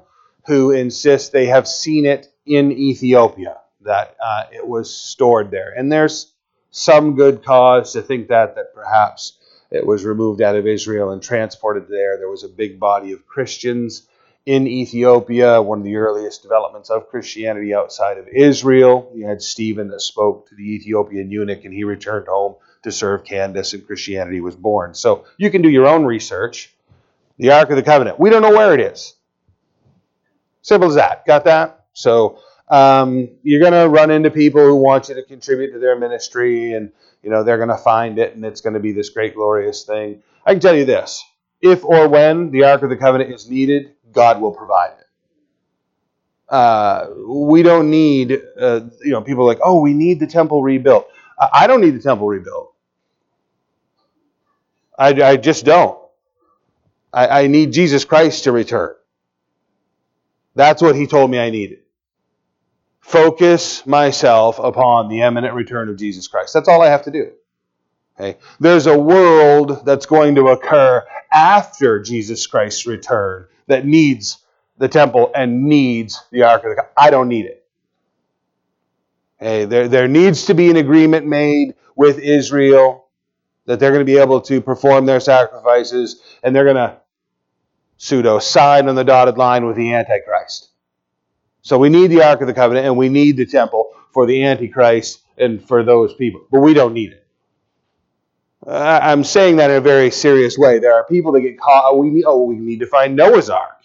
[0.47, 5.73] who insist they have seen it in Ethiopia, that uh, it was stored there.
[5.73, 6.34] And there's
[6.75, 9.39] some good cause to think that, that perhaps
[9.71, 12.19] it was removed out of Israel and transported there.
[12.19, 14.09] There was a big body of Christians
[14.45, 19.09] in Ethiopia, one of the earliest developments of Christianity outside of Israel.
[19.15, 23.25] You had Stephen that spoke to the Ethiopian eunuch, and he returned home to serve
[23.25, 24.95] Candace, and Christianity was born.
[24.95, 26.75] So you can do your own research.
[27.39, 28.19] The Ark of the Covenant.
[28.19, 29.15] We don't know where it is.
[30.63, 31.25] Simple as that.
[31.25, 31.87] Got that?
[31.93, 32.41] So
[32.75, 36.73] um, you're going to run into people who want you to contribute to their ministry,
[36.73, 36.91] and
[37.23, 39.85] you know they're going to find it, and it's going to be this great, glorious
[39.85, 40.23] thing.
[40.45, 41.23] I can tell you this:
[41.63, 45.07] if or when the Ark of the Covenant is needed, God will provide it.
[46.49, 51.09] Uh, we don't need, uh, you know, people like, oh, we need the temple rebuilt.
[51.53, 52.75] I don't need the temple rebuilt.
[54.99, 55.99] I, I just don't.
[57.13, 58.95] I, I need Jesus Christ to return.
[60.57, 61.84] That's what he told me I needed.
[63.05, 66.55] Focus myself upon the imminent return of Jesus Christ.
[66.55, 67.33] That's all I have to do.
[68.19, 68.38] Okay?
[68.59, 74.38] There's a world that's going to occur after Jesus Christ's return that needs
[74.79, 76.95] the temple and needs the Ark of the Covenant.
[76.97, 77.67] I don't need it.
[79.38, 79.67] Okay?
[79.67, 83.09] There, there needs to be an agreement made with Israel
[83.67, 86.97] that they're going to be able to perform their sacrifices and they're going to
[87.99, 90.71] pseudo sign on the dotted line with the Antichrist.
[91.64, 94.44] So we need the Ark of the Covenant and we need the temple for the
[94.44, 96.46] Antichrist and for those people.
[96.50, 97.27] But we don't need it.
[98.66, 100.79] I'm saying that in a very serious way.
[100.79, 101.85] There are people that get caught.
[101.87, 103.83] Oh, we need, oh, we need to find Noah's Ark.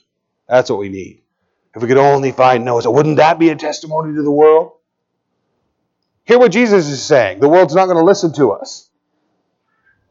[0.48, 1.22] That's what we need.
[1.74, 4.74] If we could only find Noah's Ark, wouldn't that be a testimony to the world?
[6.26, 7.40] Hear what Jesus is saying.
[7.40, 8.90] The world's not going to listen to us.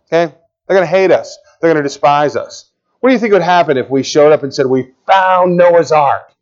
[0.07, 0.35] Okay?
[0.67, 1.39] They're going to hate us.
[1.61, 2.71] They're going to despise us.
[3.01, 5.93] What do you think would happen if we showed up and said, We found Noah's
[5.93, 6.33] Ark?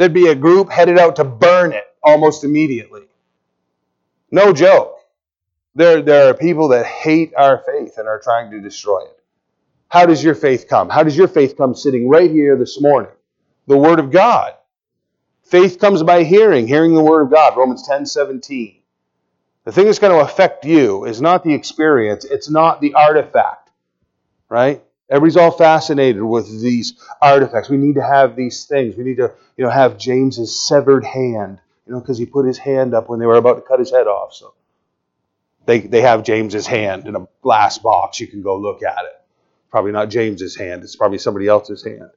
[0.00, 3.02] There'd be a group headed out to burn it almost immediately.
[4.30, 4.96] No joke.
[5.74, 9.22] There, there are people that hate our faith and are trying to destroy it.
[9.88, 10.88] How does your faith come?
[10.88, 13.10] How does your faith come sitting right here this morning?
[13.66, 14.54] The Word of God.
[15.42, 18.80] Faith comes by hearing, hearing the Word of God, Romans 10 17.
[19.64, 23.68] The thing that's going to affect you is not the experience, it's not the artifact,
[24.48, 24.82] right?
[25.10, 27.68] Everybody's all fascinated with these artifacts.
[27.68, 28.96] We need to have these things.
[28.96, 32.58] We need to, you know, have James's severed hand, you know, because he put his
[32.58, 34.32] hand up when they were about to cut his head off.
[34.34, 34.54] So
[35.66, 38.20] they they have James's hand in a glass box.
[38.20, 39.20] You can go look at it.
[39.70, 40.84] Probably not James's hand.
[40.84, 42.10] It's probably somebody else's hand.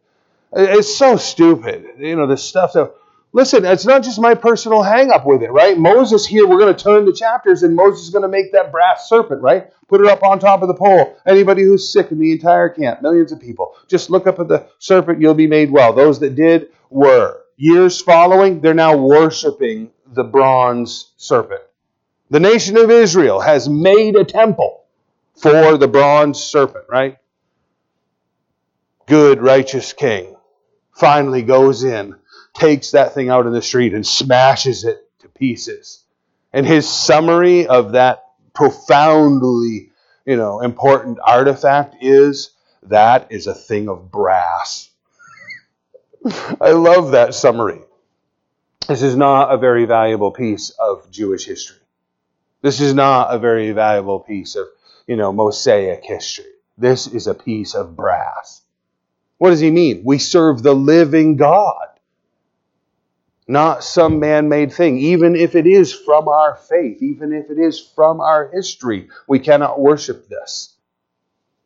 [0.56, 1.86] It's so stupid.
[1.98, 2.94] You know, this stuff that
[3.36, 5.76] Listen, it's not just my personal hang up with it, right?
[5.76, 8.72] Moses here, we're going to turn the chapters and Moses is going to make that
[8.72, 9.72] brass serpent, right?
[9.88, 11.18] Put it up on top of the pole.
[11.26, 14.68] Anybody who's sick in the entire camp, millions of people, just look up at the
[14.78, 15.94] serpent, you'll be made well.
[15.94, 17.42] Those that did were.
[17.58, 21.62] Years following, they're now worshiping the bronze serpent.
[22.30, 24.86] The nation of Israel has made a temple
[25.36, 27.18] for the bronze serpent, right?
[29.08, 30.36] Good, righteous king
[30.96, 32.16] finally goes in
[32.54, 36.04] takes that thing out in the street and smashes it to pieces.
[36.52, 38.24] And his summary of that
[38.54, 39.92] profoundly,
[40.26, 42.52] you know, important artifact is
[42.84, 44.90] that is a thing of brass.
[46.62, 47.82] I love that summary.
[48.88, 51.78] This is not a very valuable piece of Jewish history.
[52.62, 54.68] This is not a very valuable piece of,
[55.08, 56.46] you know, Mosaic history.
[56.78, 58.62] This is a piece of brass.
[59.38, 60.02] What does he mean?
[60.06, 61.88] We serve the living God,
[63.48, 64.98] not some man made thing.
[64.98, 69.40] Even if it is from our faith, even if it is from our history, we
[69.40, 70.76] cannot worship this.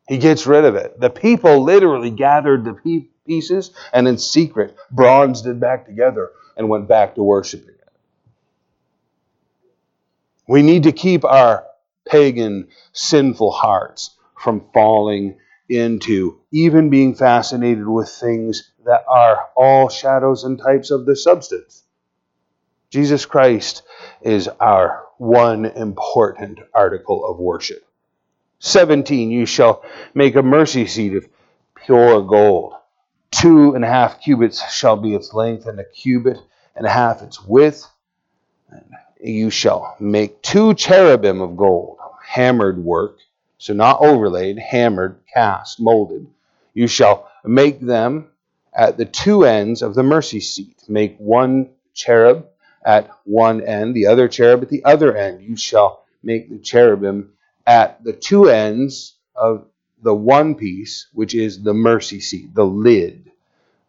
[0.07, 0.99] He gets rid of it.
[0.99, 6.87] The people literally gathered the pieces and in secret bronzed it back together and went
[6.87, 7.89] back to worshiping it.
[10.47, 11.65] We need to keep our
[12.07, 15.37] pagan, sinful hearts from falling
[15.69, 21.83] into even being fascinated with things that are all shadows and types of the substance.
[22.89, 23.83] Jesus Christ
[24.21, 27.85] is our one important article of worship.
[28.59, 29.83] 17, you shall
[30.13, 31.27] make a mercy seat of
[31.85, 32.75] pure gold.
[33.29, 36.37] Two and a half cubits shall be its length, and a cubit
[36.73, 37.85] and a half its width.
[38.69, 38.85] And
[39.19, 43.17] you shall make two cherubim of gold, hammered work,
[43.57, 46.25] so not overlaid, hammered, cast, molded.
[46.73, 48.29] You shall make them
[48.77, 50.77] at the two ends of the mercy seat.
[50.87, 52.47] Make one cherub
[52.85, 55.41] at one end, the other cherub at the other end.
[55.41, 57.33] You shall make the cherubim
[57.65, 59.65] at the two ends of
[60.03, 63.31] the one piece, which is the mercy seat, the lid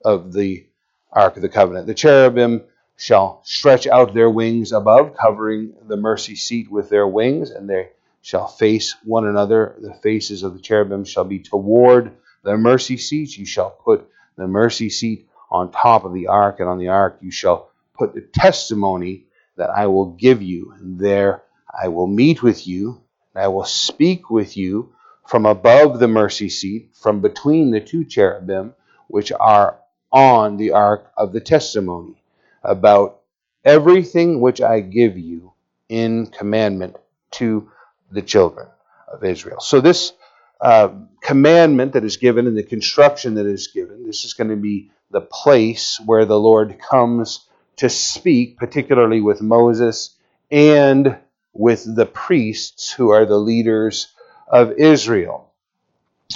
[0.05, 0.67] of the
[1.13, 1.87] Ark of the Covenant.
[1.87, 2.63] The cherubim
[2.97, 7.91] shall stretch out their wings above, covering the mercy seat with their wings, and they
[8.23, 9.77] shall face one another.
[9.81, 13.37] The faces of the cherubim shall be toward the mercy seat.
[13.37, 14.09] You shall put
[14.39, 18.15] the mercy seat on top of the ark, and on the ark you shall put
[18.15, 19.25] the testimony
[19.57, 20.73] that I will give you.
[20.73, 21.43] And there
[21.83, 23.03] I will meet with you,
[23.35, 24.95] and I will speak with you
[25.27, 28.75] from above the mercy seat, from between the two cherubim,
[29.09, 29.79] which are
[30.11, 32.23] on the ark of the testimony
[32.63, 33.21] about
[33.65, 35.53] everything which I give you
[35.89, 36.97] in commandment
[37.33, 37.71] to
[38.11, 38.69] the children
[39.13, 39.61] of Israel.
[39.61, 40.13] So, this
[40.61, 40.91] uh,
[41.23, 44.91] commandment that is given and the construction that is given, this is going to be
[45.11, 47.47] the place where the Lord comes
[47.77, 50.17] to speak, particularly with Moses
[50.51, 51.17] and
[51.53, 54.09] with the priests who are the leaders
[54.49, 55.53] of Israel.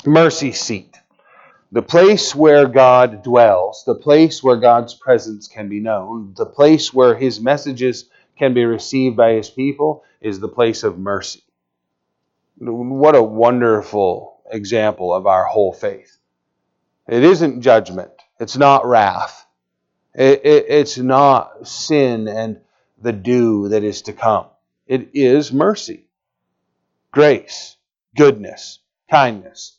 [0.06, 0.96] Mercy seat
[1.72, 6.92] the place where God dwells, the place where God's presence can be known, the place
[6.92, 11.42] where his messages can be received by his people is the place of mercy.
[12.64, 16.16] What a wonderful example of our whole faith.
[17.08, 19.46] It isn't judgment, it's not wrath,
[20.14, 22.60] it, it, it's not sin and
[23.00, 24.46] the due that is to come.
[24.86, 26.06] It is mercy,
[27.10, 27.76] grace,
[28.14, 28.78] goodness,
[29.10, 29.76] kindness.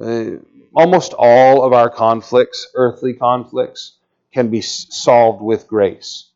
[0.00, 0.38] Uh,
[0.74, 3.98] almost all of our conflicts, earthly conflicts,
[4.32, 6.30] can be solved with grace.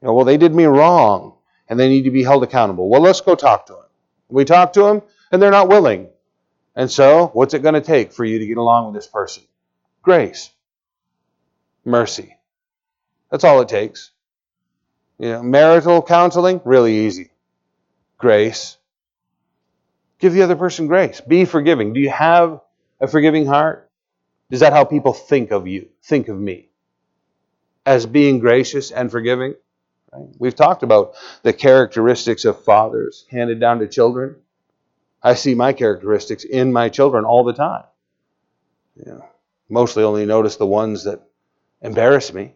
[0.00, 1.34] You know, well, they did me wrong
[1.68, 2.88] and they need to be held accountable.
[2.88, 3.82] Well, let's go talk to them.
[4.28, 6.08] We talk to them and they're not willing.
[6.74, 9.44] And so, what's it going to take for you to get along with this person?
[10.02, 10.50] Grace,
[11.84, 12.36] mercy.
[13.30, 14.10] That's all it takes.
[15.18, 17.30] You know, marital counseling, really easy.
[18.18, 18.76] Grace.
[20.18, 21.20] Give the other person grace.
[21.20, 21.92] Be forgiving.
[21.92, 22.60] Do you have
[23.00, 23.90] a forgiving heart?
[24.50, 26.68] Is that how people think of you, think of me?
[27.84, 29.54] As being gracious and forgiving?
[30.16, 30.28] Right?
[30.38, 34.36] We've talked about the characteristics of fathers handed down to children.
[35.22, 37.84] I see my characteristics in my children all the time.
[39.68, 41.20] Mostly only notice the ones that
[41.82, 42.54] embarrass me.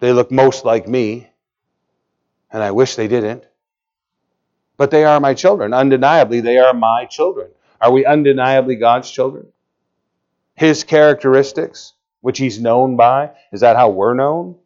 [0.00, 1.28] They look most like me,
[2.52, 3.44] and I wish they didn't.
[4.76, 5.74] But they are my children.
[5.74, 7.50] Undeniably, they are my children.
[7.80, 9.48] Are we undeniably God's children?
[10.54, 14.56] His characteristics, which He's known by, is that how we're known?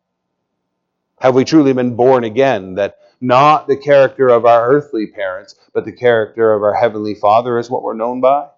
[1.22, 2.74] Have we truly been born again?
[2.74, 7.60] That not the character of our earthly parents, but the character of our Heavenly Father
[7.60, 8.48] is what we're known by?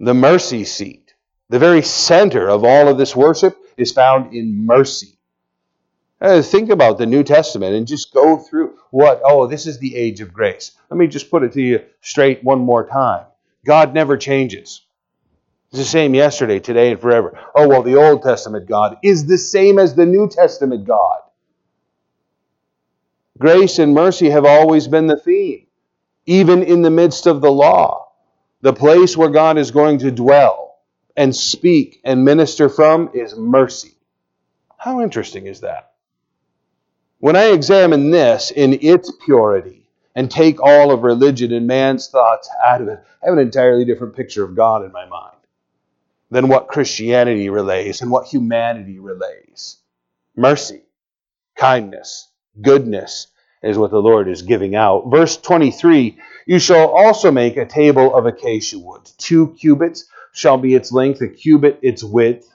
[0.00, 1.12] The mercy seat,
[1.50, 5.18] the very center of all of this worship, is found in mercy.
[6.22, 9.94] Uh, think about the New Testament and just go through what, oh, this is the
[9.94, 10.72] age of grace.
[10.88, 13.26] Let me just put it to you straight one more time.
[13.66, 14.80] God never changes.
[15.68, 17.38] It's the same yesterday, today, and forever.
[17.54, 21.20] Oh, well, the Old Testament God is the same as the New Testament God.
[23.38, 25.66] Grace and mercy have always been the theme,
[26.24, 28.12] even in the midst of the law.
[28.62, 30.78] The place where God is going to dwell
[31.16, 33.96] and speak and minister from is mercy.
[34.78, 35.92] How interesting is that?
[37.18, 42.48] When I examine this in its purity and take all of religion and man's thoughts
[42.64, 45.36] out of it, I have an entirely different picture of God in my mind
[46.30, 49.78] than what Christianity relays and what humanity relays.
[50.34, 50.82] Mercy,
[51.56, 52.28] kindness,
[52.60, 53.28] goodness
[53.62, 55.10] is what the Lord is giving out.
[55.10, 59.02] Verse 23 You shall also make a table of acacia wood.
[59.18, 62.48] Two cubits shall be its length, a cubit its width,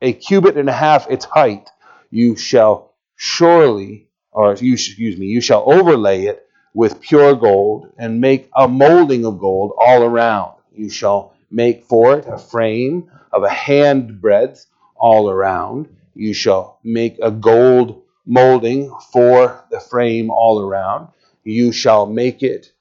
[0.00, 1.68] a cubit and a half its height.
[2.10, 8.20] You shall surely, or you excuse me, you shall overlay it with pure gold and
[8.20, 10.54] make a molding of gold all around.
[10.72, 15.88] You shall make for it a frame of a hand breadth all around.
[16.14, 21.08] You shall make a gold molding for the frame all around.
[21.44, 22.72] You shall make it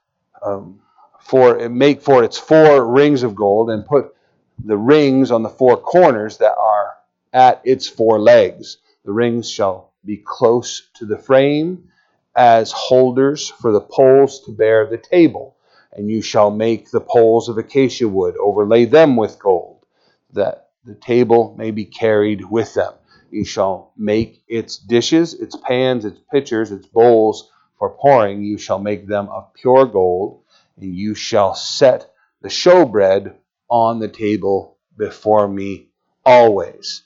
[0.41, 0.79] um,
[1.19, 4.15] for make for its four rings of gold and put
[4.63, 6.95] the rings on the four corners that are
[7.33, 8.77] at its four legs.
[9.05, 11.89] The rings shall be close to the frame
[12.35, 15.55] as holders for the poles to bear the table.
[15.91, 19.85] And you shall make the poles of acacia wood, overlay them with gold,
[20.33, 22.93] that the table may be carried with them.
[23.33, 28.43] You shall make its dishes, its pans, its pitchers, its bowls for pouring.
[28.43, 30.43] You shall make them of pure gold,
[30.77, 32.11] and you shall set
[32.41, 33.35] the showbread
[33.69, 35.89] on the table before me
[36.25, 37.03] always.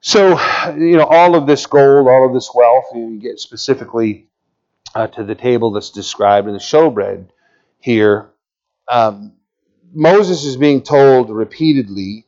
[0.00, 0.38] So,
[0.76, 4.28] you know, all of this gold, all of this wealth, you get specifically
[4.94, 7.28] uh, to the table that's described in the showbread
[7.80, 8.30] here.
[8.90, 9.34] Um,
[9.92, 12.27] Moses is being told repeatedly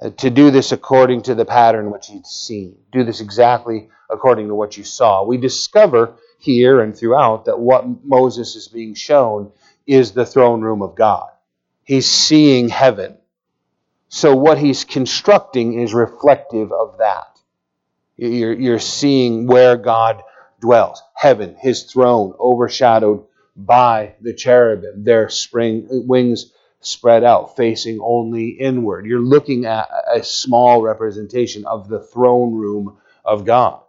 [0.00, 2.76] Uh, to do this according to the pattern which he'd seen.
[2.90, 5.24] Do this exactly according to what you saw.
[5.24, 9.52] We discover here and throughout that what Moses is being shown
[9.86, 11.28] is the throne room of God.
[11.82, 13.18] He's seeing heaven.
[14.08, 17.38] So what he's constructing is reflective of that.
[18.16, 20.22] You're, you're seeing where God
[20.60, 21.02] dwells.
[21.14, 23.26] Heaven, his throne, overshadowed
[23.56, 29.06] by the cherubim, their spring wings spread out, facing only inward.
[29.06, 33.80] You're looking at a small representation of the throne room of God.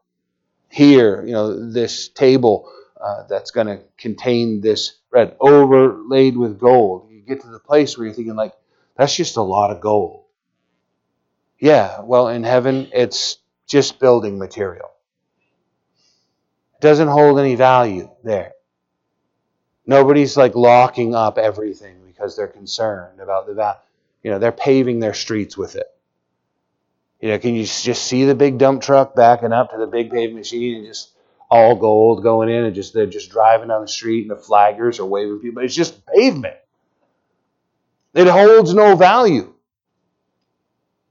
[0.70, 7.10] Here, you know, this table uh, that's going to contain this bread overlaid with gold.
[7.10, 8.54] You get to the place where you're thinking, like,
[8.96, 10.26] that's just a lot of gold.
[11.60, 13.38] Yeah, well, in heaven, it's
[13.68, 14.92] just building material.
[16.76, 18.54] It doesn't hold any value there.
[19.86, 23.80] Nobody's like locking up everything because they're concerned about the value.
[24.22, 25.88] You know, they're paving their streets with it.
[27.20, 30.12] You know, can you just see the big dump truck backing up to the big
[30.12, 31.12] paving machine and just
[31.50, 35.00] all gold going in and just they're just driving down the street and the flaggers
[35.00, 35.64] are waving people.
[35.64, 36.58] It's just pavement.
[38.14, 39.54] It holds no value.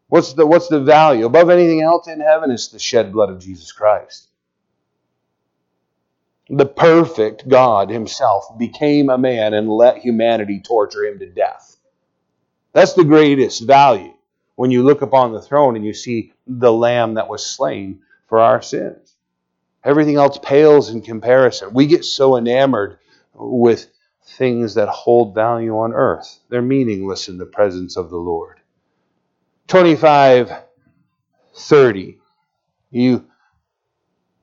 [0.09, 1.27] What's the what's the value?
[1.27, 4.29] Above anything else in heaven is the shed blood of Jesus Christ.
[6.53, 11.77] The perfect God himself became a man and let humanity torture him to death.
[12.73, 14.15] That's the greatest value
[14.57, 18.41] when you look upon the throne and you see the lamb that was slain for
[18.41, 19.15] our sins.
[19.85, 21.73] Everything else pales in comparison.
[21.73, 22.99] We get so enamored
[23.33, 23.87] with
[24.25, 26.41] things that hold value on earth.
[26.49, 28.61] They're meaningless in the presence of the Lord.
[29.69, 30.53] 25
[31.55, 32.19] 30.
[32.91, 33.25] You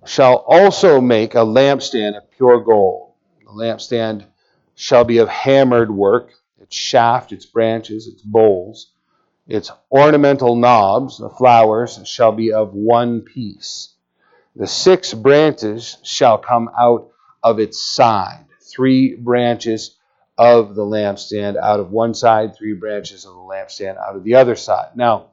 [0.08, 3.14] shall also make a lampstand of pure gold.
[3.44, 4.26] The lampstand
[4.76, 8.92] shall be of hammered work, its shaft, its branches, its bowls,
[9.48, 13.94] its ornamental knobs, the flowers, shall be of one piece.
[14.56, 17.10] The six branches shall come out
[17.44, 19.98] of its side, three branches
[20.38, 24.36] of the lampstand out of one side, three branches of the lampstand out of the
[24.36, 24.96] other side.
[24.96, 25.32] Now,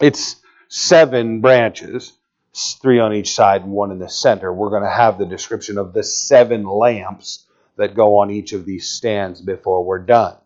[0.00, 0.36] it's
[0.68, 2.12] seven branches,
[2.54, 4.52] three on each side and one in the center.
[4.52, 7.46] We're going to have the description of the seven lamps
[7.76, 10.36] that go on each of these stands before we're done.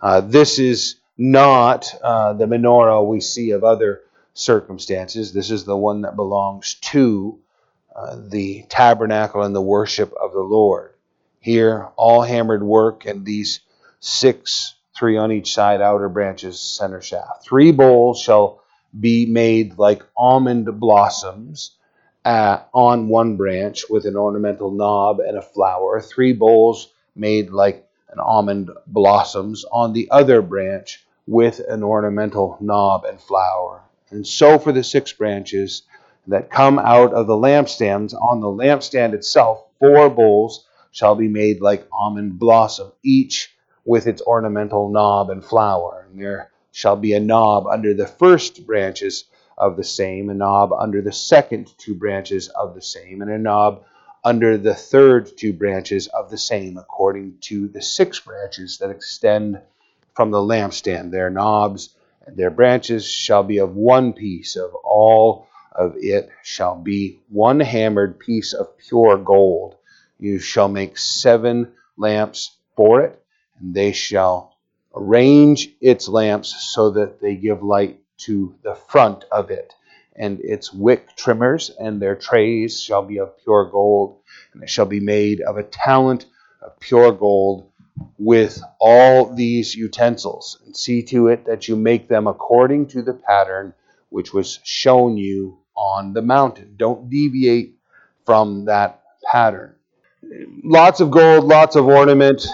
[0.00, 4.02] Uh, this is not uh, the menorah we see of other
[4.34, 5.32] circumstances.
[5.32, 7.38] This is the one that belongs to
[7.94, 10.92] uh, the tabernacle and the worship of the Lord.
[11.40, 13.60] Here, all hammered work and these
[14.00, 17.44] six, three on each side, outer branches, center shaft.
[17.44, 18.62] Three bowls shall
[18.98, 21.72] be made like almond blossoms
[22.24, 26.00] uh, on one branch with an ornamental knob and a flower.
[26.00, 33.04] Three bowls made like an almond blossoms on the other branch with an ornamental knob
[33.04, 33.82] and flower.
[34.10, 35.82] And so for the six branches
[36.28, 41.60] that come out of the lampstands on the lampstand itself, four bowls shall be made
[41.60, 46.06] like almond blossom, each with its ornamental knob and flower.
[46.10, 49.24] And there shall be a knob under the first branches
[49.56, 53.38] of the same, a knob under the second two branches of the same, and a
[53.38, 53.82] knob
[54.22, 59.58] under the third two branches of the same, according to the six branches that extend
[60.14, 61.10] from the lampstand.
[61.12, 61.96] Their knobs
[62.26, 67.58] and their branches shall be of one piece, of all of it shall be one
[67.58, 69.76] hammered piece of pure gold.
[70.18, 73.18] You shall make seven lamps for it,
[73.58, 74.55] and they shall
[74.96, 79.74] arrange its lamps so that they give light to the front of it.
[80.16, 84.18] And its wick trimmers and their trays shall be of pure gold,
[84.54, 86.24] and it shall be made of a talent
[86.62, 87.70] of pure gold
[88.18, 90.58] with all these utensils.
[90.64, 93.74] And see to it that you make them according to the pattern
[94.08, 96.74] which was shown you on the mountain.
[96.76, 97.76] Don't deviate
[98.24, 99.74] from that pattern.
[100.64, 102.46] Lots of gold, lots of ornament,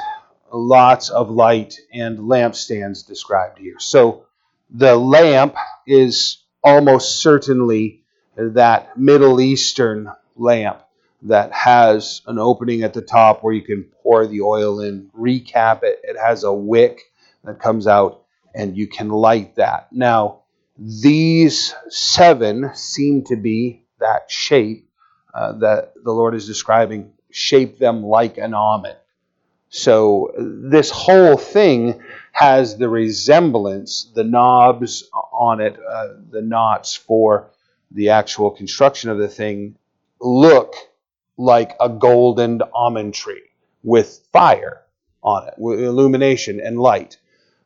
[0.52, 3.78] lots of light, and lampstands described here.
[3.78, 4.26] So
[4.70, 8.02] the lamp is almost certainly
[8.36, 10.82] that Middle Eastern lamp
[11.22, 15.82] that has an opening at the top where you can pour the oil in, recap
[15.82, 16.00] it.
[16.02, 17.00] It has a wick
[17.44, 18.24] that comes out,
[18.54, 19.88] and you can light that.
[19.92, 20.40] Now,
[20.78, 24.88] these seven seem to be that shape
[25.32, 28.96] uh, that the Lord is describing, shape them like an almond.
[29.74, 32.02] So this whole thing
[32.32, 37.50] has the resemblance, the knobs on it, uh, the knots for
[37.90, 39.76] the actual construction of the thing
[40.20, 40.74] look
[41.38, 43.44] like a golden almond tree
[43.82, 44.82] with fire
[45.22, 47.16] on it, with illumination and light.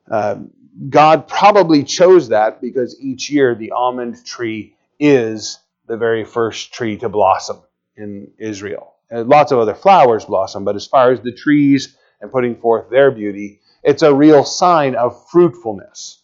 [0.09, 0.53] Um,
[0.89, 6.99] God probably chose that because each year the almond tree is the very first tree
[6.99, 7.59] to blossom
[7.97, 8.96] in Israel.
[9.11, 13.11] Lots of other flowers blossom, but as far as the trees and putting forth their
[13.11, 16.23] beauty, it's a real sign of fruitfulness.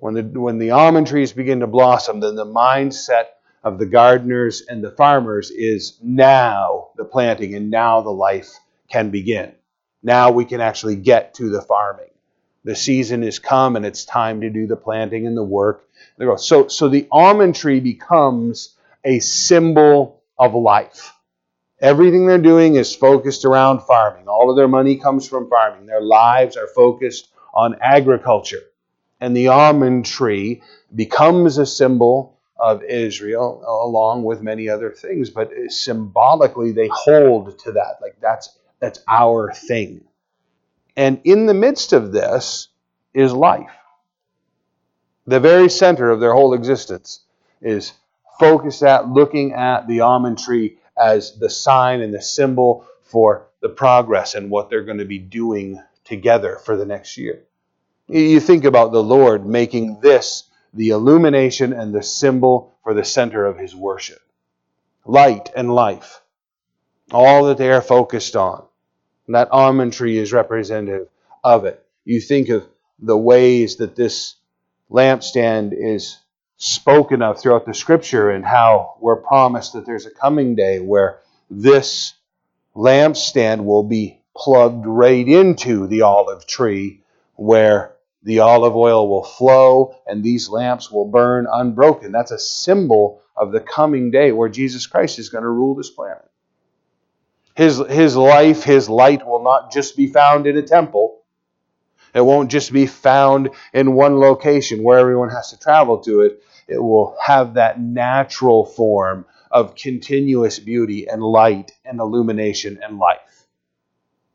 [0.00, 3.24] When the, when the almond trees begin to blossom, then the mindset
[3.62, 8.50] of the gardeners and the farmers is now the planting and now the life
[8.90, 9.52] can begin.
[10.02, 12.10] Now we can actually get to the farming.
[12.64, 15.88] The season is come and it's time to do the planting and the work.
[16.36, 21.14] So, so the almond tree becomes a symbol of life.
[21.80, 24.28] Everything they're doing is focused around farming.
[24.28, 25.86] All of their money comes from farming.
[25.86, 28.62] Their lives are focused on agriculture.
[29.20, 30.62] And the almond tree
[30.94, 37.72] becomes a symbol of Israel along with many other things, but symbolically they hold to
[37.72, 37.96] that.
[38.02, 40.04] Like that's that's our thing.
[40.96, 42.68] And in the midst of this
[43.14, 43.70] is life.
[45.26, 47.20] The very center of their whole existence
[47.62, 47.92] is
[48.38, 53.68] focused at looking at the almond tree as the sign and the symbol for the
[53.68, 57.42] progress and what they're going to be doing together for the next year.
[58.08, 60.44] You think about the Lord making this
[60.74, 64.20] the illumination and the symbol for the center of his worship.
[65.04, 66.20] Light and life.
[67.10, 68.64] All that they are focused on.
[69.26, 71.08] And that almond tree is representative
[71.42, 71.84] of it.
[72.04, 72.66] You think of
[72.98, 74.36] the ways that this
[74.90, 76.18] lampstand is
[76.60, 81.20] spoken of throughout the scripture and how we're promised that there's a coming day where
[81.48, 82.12] this
[82.76, 87.02] lampstand will be plugged right into the olive tree
[87.34, 92.12] where the olive oil will flow and these lamps will burn unbroken.
[92.12, 95.88] That's a symbol of the coming day where Jesus Christ is going to rule this
[95.88, 96.30] planet.
[97.54, 101.22] His, his life, his light will not just be found in a temple.
[102.14, 106.42] It won't just be found in one location where everyone has to travel to it.
[106.70, 113.46] It will have that natural form of continuous beauty and light and illumination and life.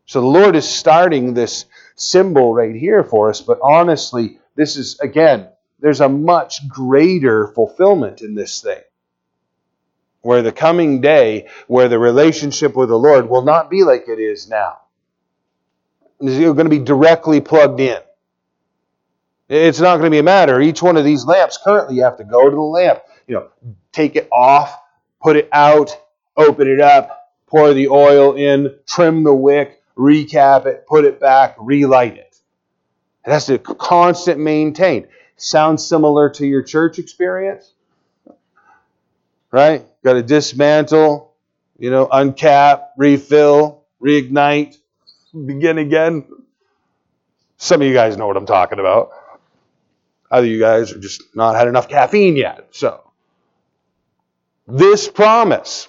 [0.06, 1.66] So the Lord is starting this
[1.96, 5.48] symbol right here for us, but honestly, this is, again,
[5.80, 8.82] there's a much greater fulfillment in this thing.
[10.20, 14.20] Where the coming day, where the relationship with the Lord will not be like it
[14.20, 14.80] is now.
[16.20, 18.00] It's going to be directly plugged in.
[19.48, 20.60] It's not going to be a matter.
[20.60, 23.48] Each one of these lamps, currently, you have to go to the lamp, you know,
[23.92, 24.76] take it off,
[25.22, 25.96] put it out,
[26.36, 31.56] open it up, pour the oil in, trim the wick, recap it, put it back,
[31.60, 32.36] relight it.
[33.26, 35.08] It has to constant maintain.
[35.38, 37.74] Sounds similar to your church experience?
[39.52, 39.86] Right?
[40.04, 41.34] Got to dismantle,
[41.78, 44.78] you know, uncap, refill, reignite,
[45.34, 46.26] begin again.
[47.58, 49.12] Some of you guys know what I'm talking about.
[50.32, 52.68] Other you guys are just not had enough caffeine yet.
[52.72, 53.02] So,
[54.68, 55.88] this promise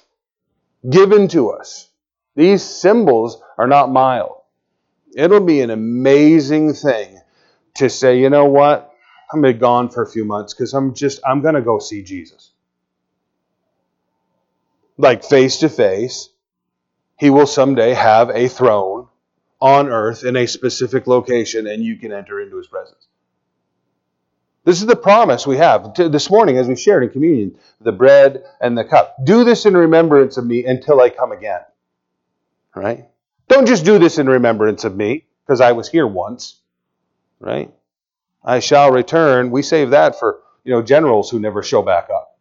[0.89, 1.89] given to us,
[2.35, 4.37] these symbols are not mild.
[5.17, 7.21] It'll be an amazing thing
[7.77, 8.93] to say, you know what?
[9.33, 12.03] I'm gonna be gone for a few months because I'm just I'm gonna go see
[12.03, 12.51] Jesus.
[14.99, 16.29] Like face to face,
[17.19, 19.09] He will someday have a throne
[19.61, 23.07] on earth in a specific location, and you can enter into his presence.
[24.67, 25.95] This is the promise we have.
[25.95, 29.15] This morning, as we shared in communion, the bread and the cup.
[29.25, 31.61] Do this in remembrance of me until I come again.
[32.75, 33.05] Right?
[33.47, 36.59] Don't just do this in remembrance of me, because I was here once.
[37.39, 37.73] Right?
[38.45, 39.53] I shall return.
[39.53, 42.37] We save that for you know generals who never show back up.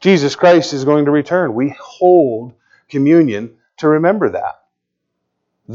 [0.00, 1.54] Jesus Christ is going to return.
[1.54, 2.52] We hold
[2.90, 4.61] communion to remember that.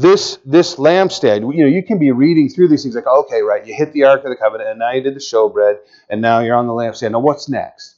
[0.00, 3.66] This this lampstand, you know, you can be reading through these things like, okay, right,
[3.66, 5.78] you hit the Ark of the Covenant, and now you did the showbread,
[6.08, 7.12] and now you're on the lampstand.
[7.12, 7.96] Now what's next?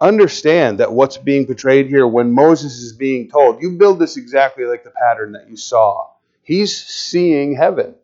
[0.00, 4.64] Understand that what's being portrayed here when Moses is being told, you build this exactly
[4.64, 6.08] like the pattern that you saw.
[6.42, 7.94] He's seeing heaven.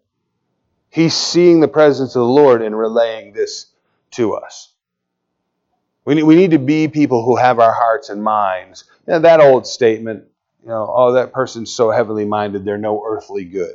[0.91, 3.67] He's seeing the presence of the Lord and relaying this
[4.13, 4.73] to us.
[6.05, 8.85] We need, we need to be people who have our hearts and minds.
[9.07, 10.25] You know, that old statement,
[10.63, 13.75] you know, oh, that person's so heavenly minded, they're no earthly good.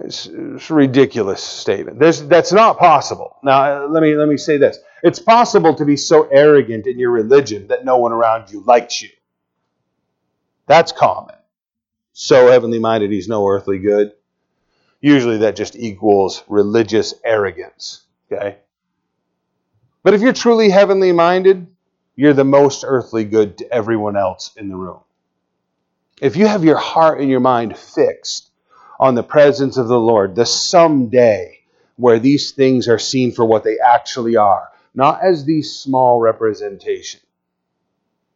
[0.00, 1.98] It's, it's a ridiculous statement.
[1.98, 3.36] There's, that's not possible.
[3.42, 4.78] Now, let me, let me say this.
[5.02, 9.00] It's possible to be so arrogant in your religion that no one around you likes
[9.00, 9.10] you.
[10.66, 11.36] That's common.
[12.12, 14.12] So heavenly minded, he's no earthly good.
[15.00, 18.02] Usually that just equals religious arrogance.
[18.32, 18.56] Okay?
[20.02, 21.66] But if you're truly heavenly minded,
[22.16, 25.00] you're the most earthly good to everyone else in the room.
[26.20, 28.50] If you have your heart and your mind fixed
[28.98, 31.60] on the presence of the Lord, the someday
[31.96, 37.20] where these things are seen for what they actually are, not as these small representation.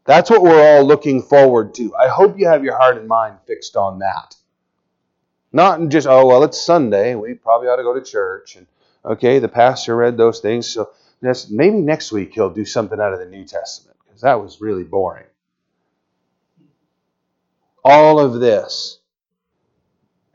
[0.05, 1.95] That's what we're all looking forward to.
[1.97, 4.37] I hope you have your heart and mind fixed on that.
[5.53, 7.15] Not just, oh, well, it's Sunday.
[7.15, 8.57] We probably ought to go to church.
[8.57, 8.67] And,
[9.05, 10.67] okay, the pastor read those things.
[10.69, 10.91] So
[11.23, 14.85] maybe next week he'll do something out of the New Testament because that was really
[14.85, 15.27] boring.
[17.85, 18.99] All of this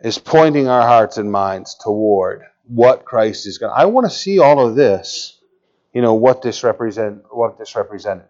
[0.01, 3.73] is pointing our hearts and minds toward what Christ is going.
[3.75, 5.39] I want to see all of this.
[5.93, 7.23] You know what this represent.
[7.29, 8.27] What this represented.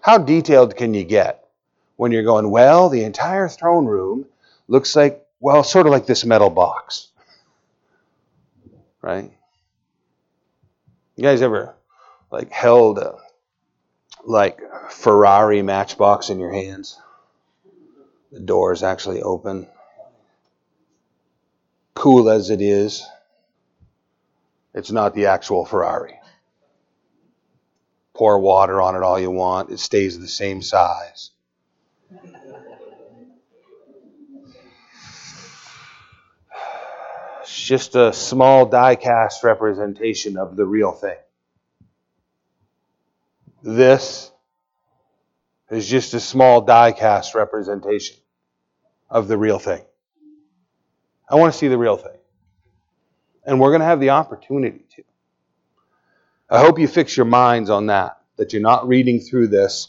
[0.00, 1.48] How detailed can you get
[1.96, 2.50] when you're going?
[2.50, 4.26] Well, the entire throne room
[4.68, 7.08] looks like well, sort of like this metal box,
[9.02, 9.30] right?
[11.16, 11.74] You guys ever
[12.30, 13.18] like held a
[14.24, 14.58] like
[14.90, 16.98] Ferrari matchbox in your hands?
[18.34, 19.68] The door is actually open.
[21.94, 23.06] Cool as it is,
[24.74, 26.18] it's not the actual Ferrari.
[28.12, 31.30] Pour water on it all you want, it stays the same size.
[37.42, 41.18] It's just a small die cast representation of the real thing.
[43.62, 44.32] This
[45.70, 48.16] is just a small die cast representation
[49.14, 49.82] of the real thing.
[51.30, 52.18] I want to see the real thing.
[53.46, 55.02] And we're going to have the opportunity to.
[56.50, 59.88] I hope you fix your minds on that, that you're not reading through this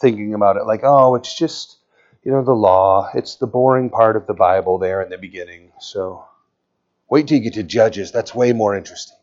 [0.00, 1.78] thinking about it like, oh, it's just,
[2.22, 3.10] you know, the law.
[3.14, 5.72] It's the boring part of the Bible there in the beginning.
[5.80, 6.24] So
[7.10, 8.12] Wait till you get to Judges.
[8.12, 9.16] That's way more interesting.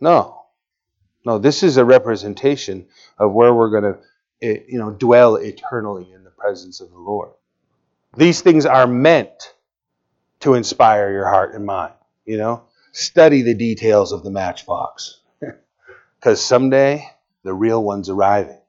[0.00, 0.44] No.
[1.26, 2.86] No, this is a representation
[3.18, 3.98] of where we're going to
[4.40, 7.30] eh, you know, dwell eternally in the presence of the Lord.
[8.16, 9.54] These things are meant
[10.40, 11.94] to inspire your heart and mind.
[12.24, 15.20] You know, study the details of the matchbox
[16.20, 17.08] because someday
[17.42, 18.60] the real one's arriving.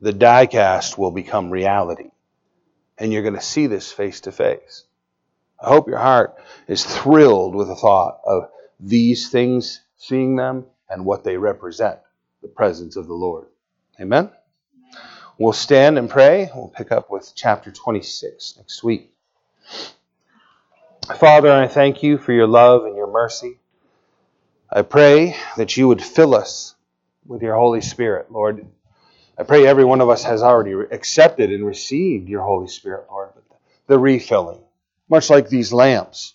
[0.00, 2.10] The diecast will become reality,
[2.98, 4.84] and you're going to see this face to face.
[5.58, 6.36] I hope your heart
[6.68, 11.98] is thrilled with the thought of these things, seeing them, and what they represent
[12.42, 13.46] the presence of the Lord.
[14.00, 14.30] Amen?
[15.38, 16.50] We'll stand and pray.
[16.54, 19.12] We'll pick up with chapter 26 next week.
[21.18, 23.58] Father, I thank you for your love and your mercy.
[24.70, 26.74] I pray that you would fill us
[27.26, 28.66] with your Holy Spirit, Lord.
[29.38, 33.30] I pray every one of us has already accepted and received your Holy Spirit, Lord,
[33.86, 34.60] the refilling
[35.08, 36.34] much like these lamps,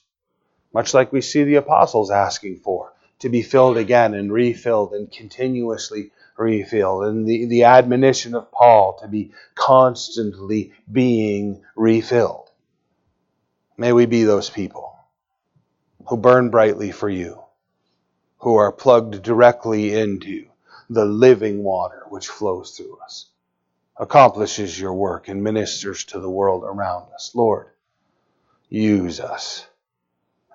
[0.74, 5.12] much like we see the apostles asking for to be filled again and refilled and
[5.12, 6.12] continuously
[6.42, 12.50] refilled, and the, the admonition of Paul to be constantly being refilled.
[13.78, 14.96] May we be those people
[16.08, 17.42] who burn brightly for you,
[18.40, 20.48] who are plugged directly into
[20.90, 23.28] the living water which flows through us,
[23.98, 27.32] accomplishes your work, and ministers to the world around us.
[27.34, 27.68] Lord,
[28.72, 29.68] Use us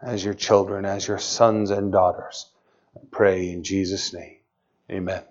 [0.00, 2.46] as your children, as your sons and daughters.
[2.96, 4.38] I pray in Jesus' name.
[4.90, 5.22] Amen.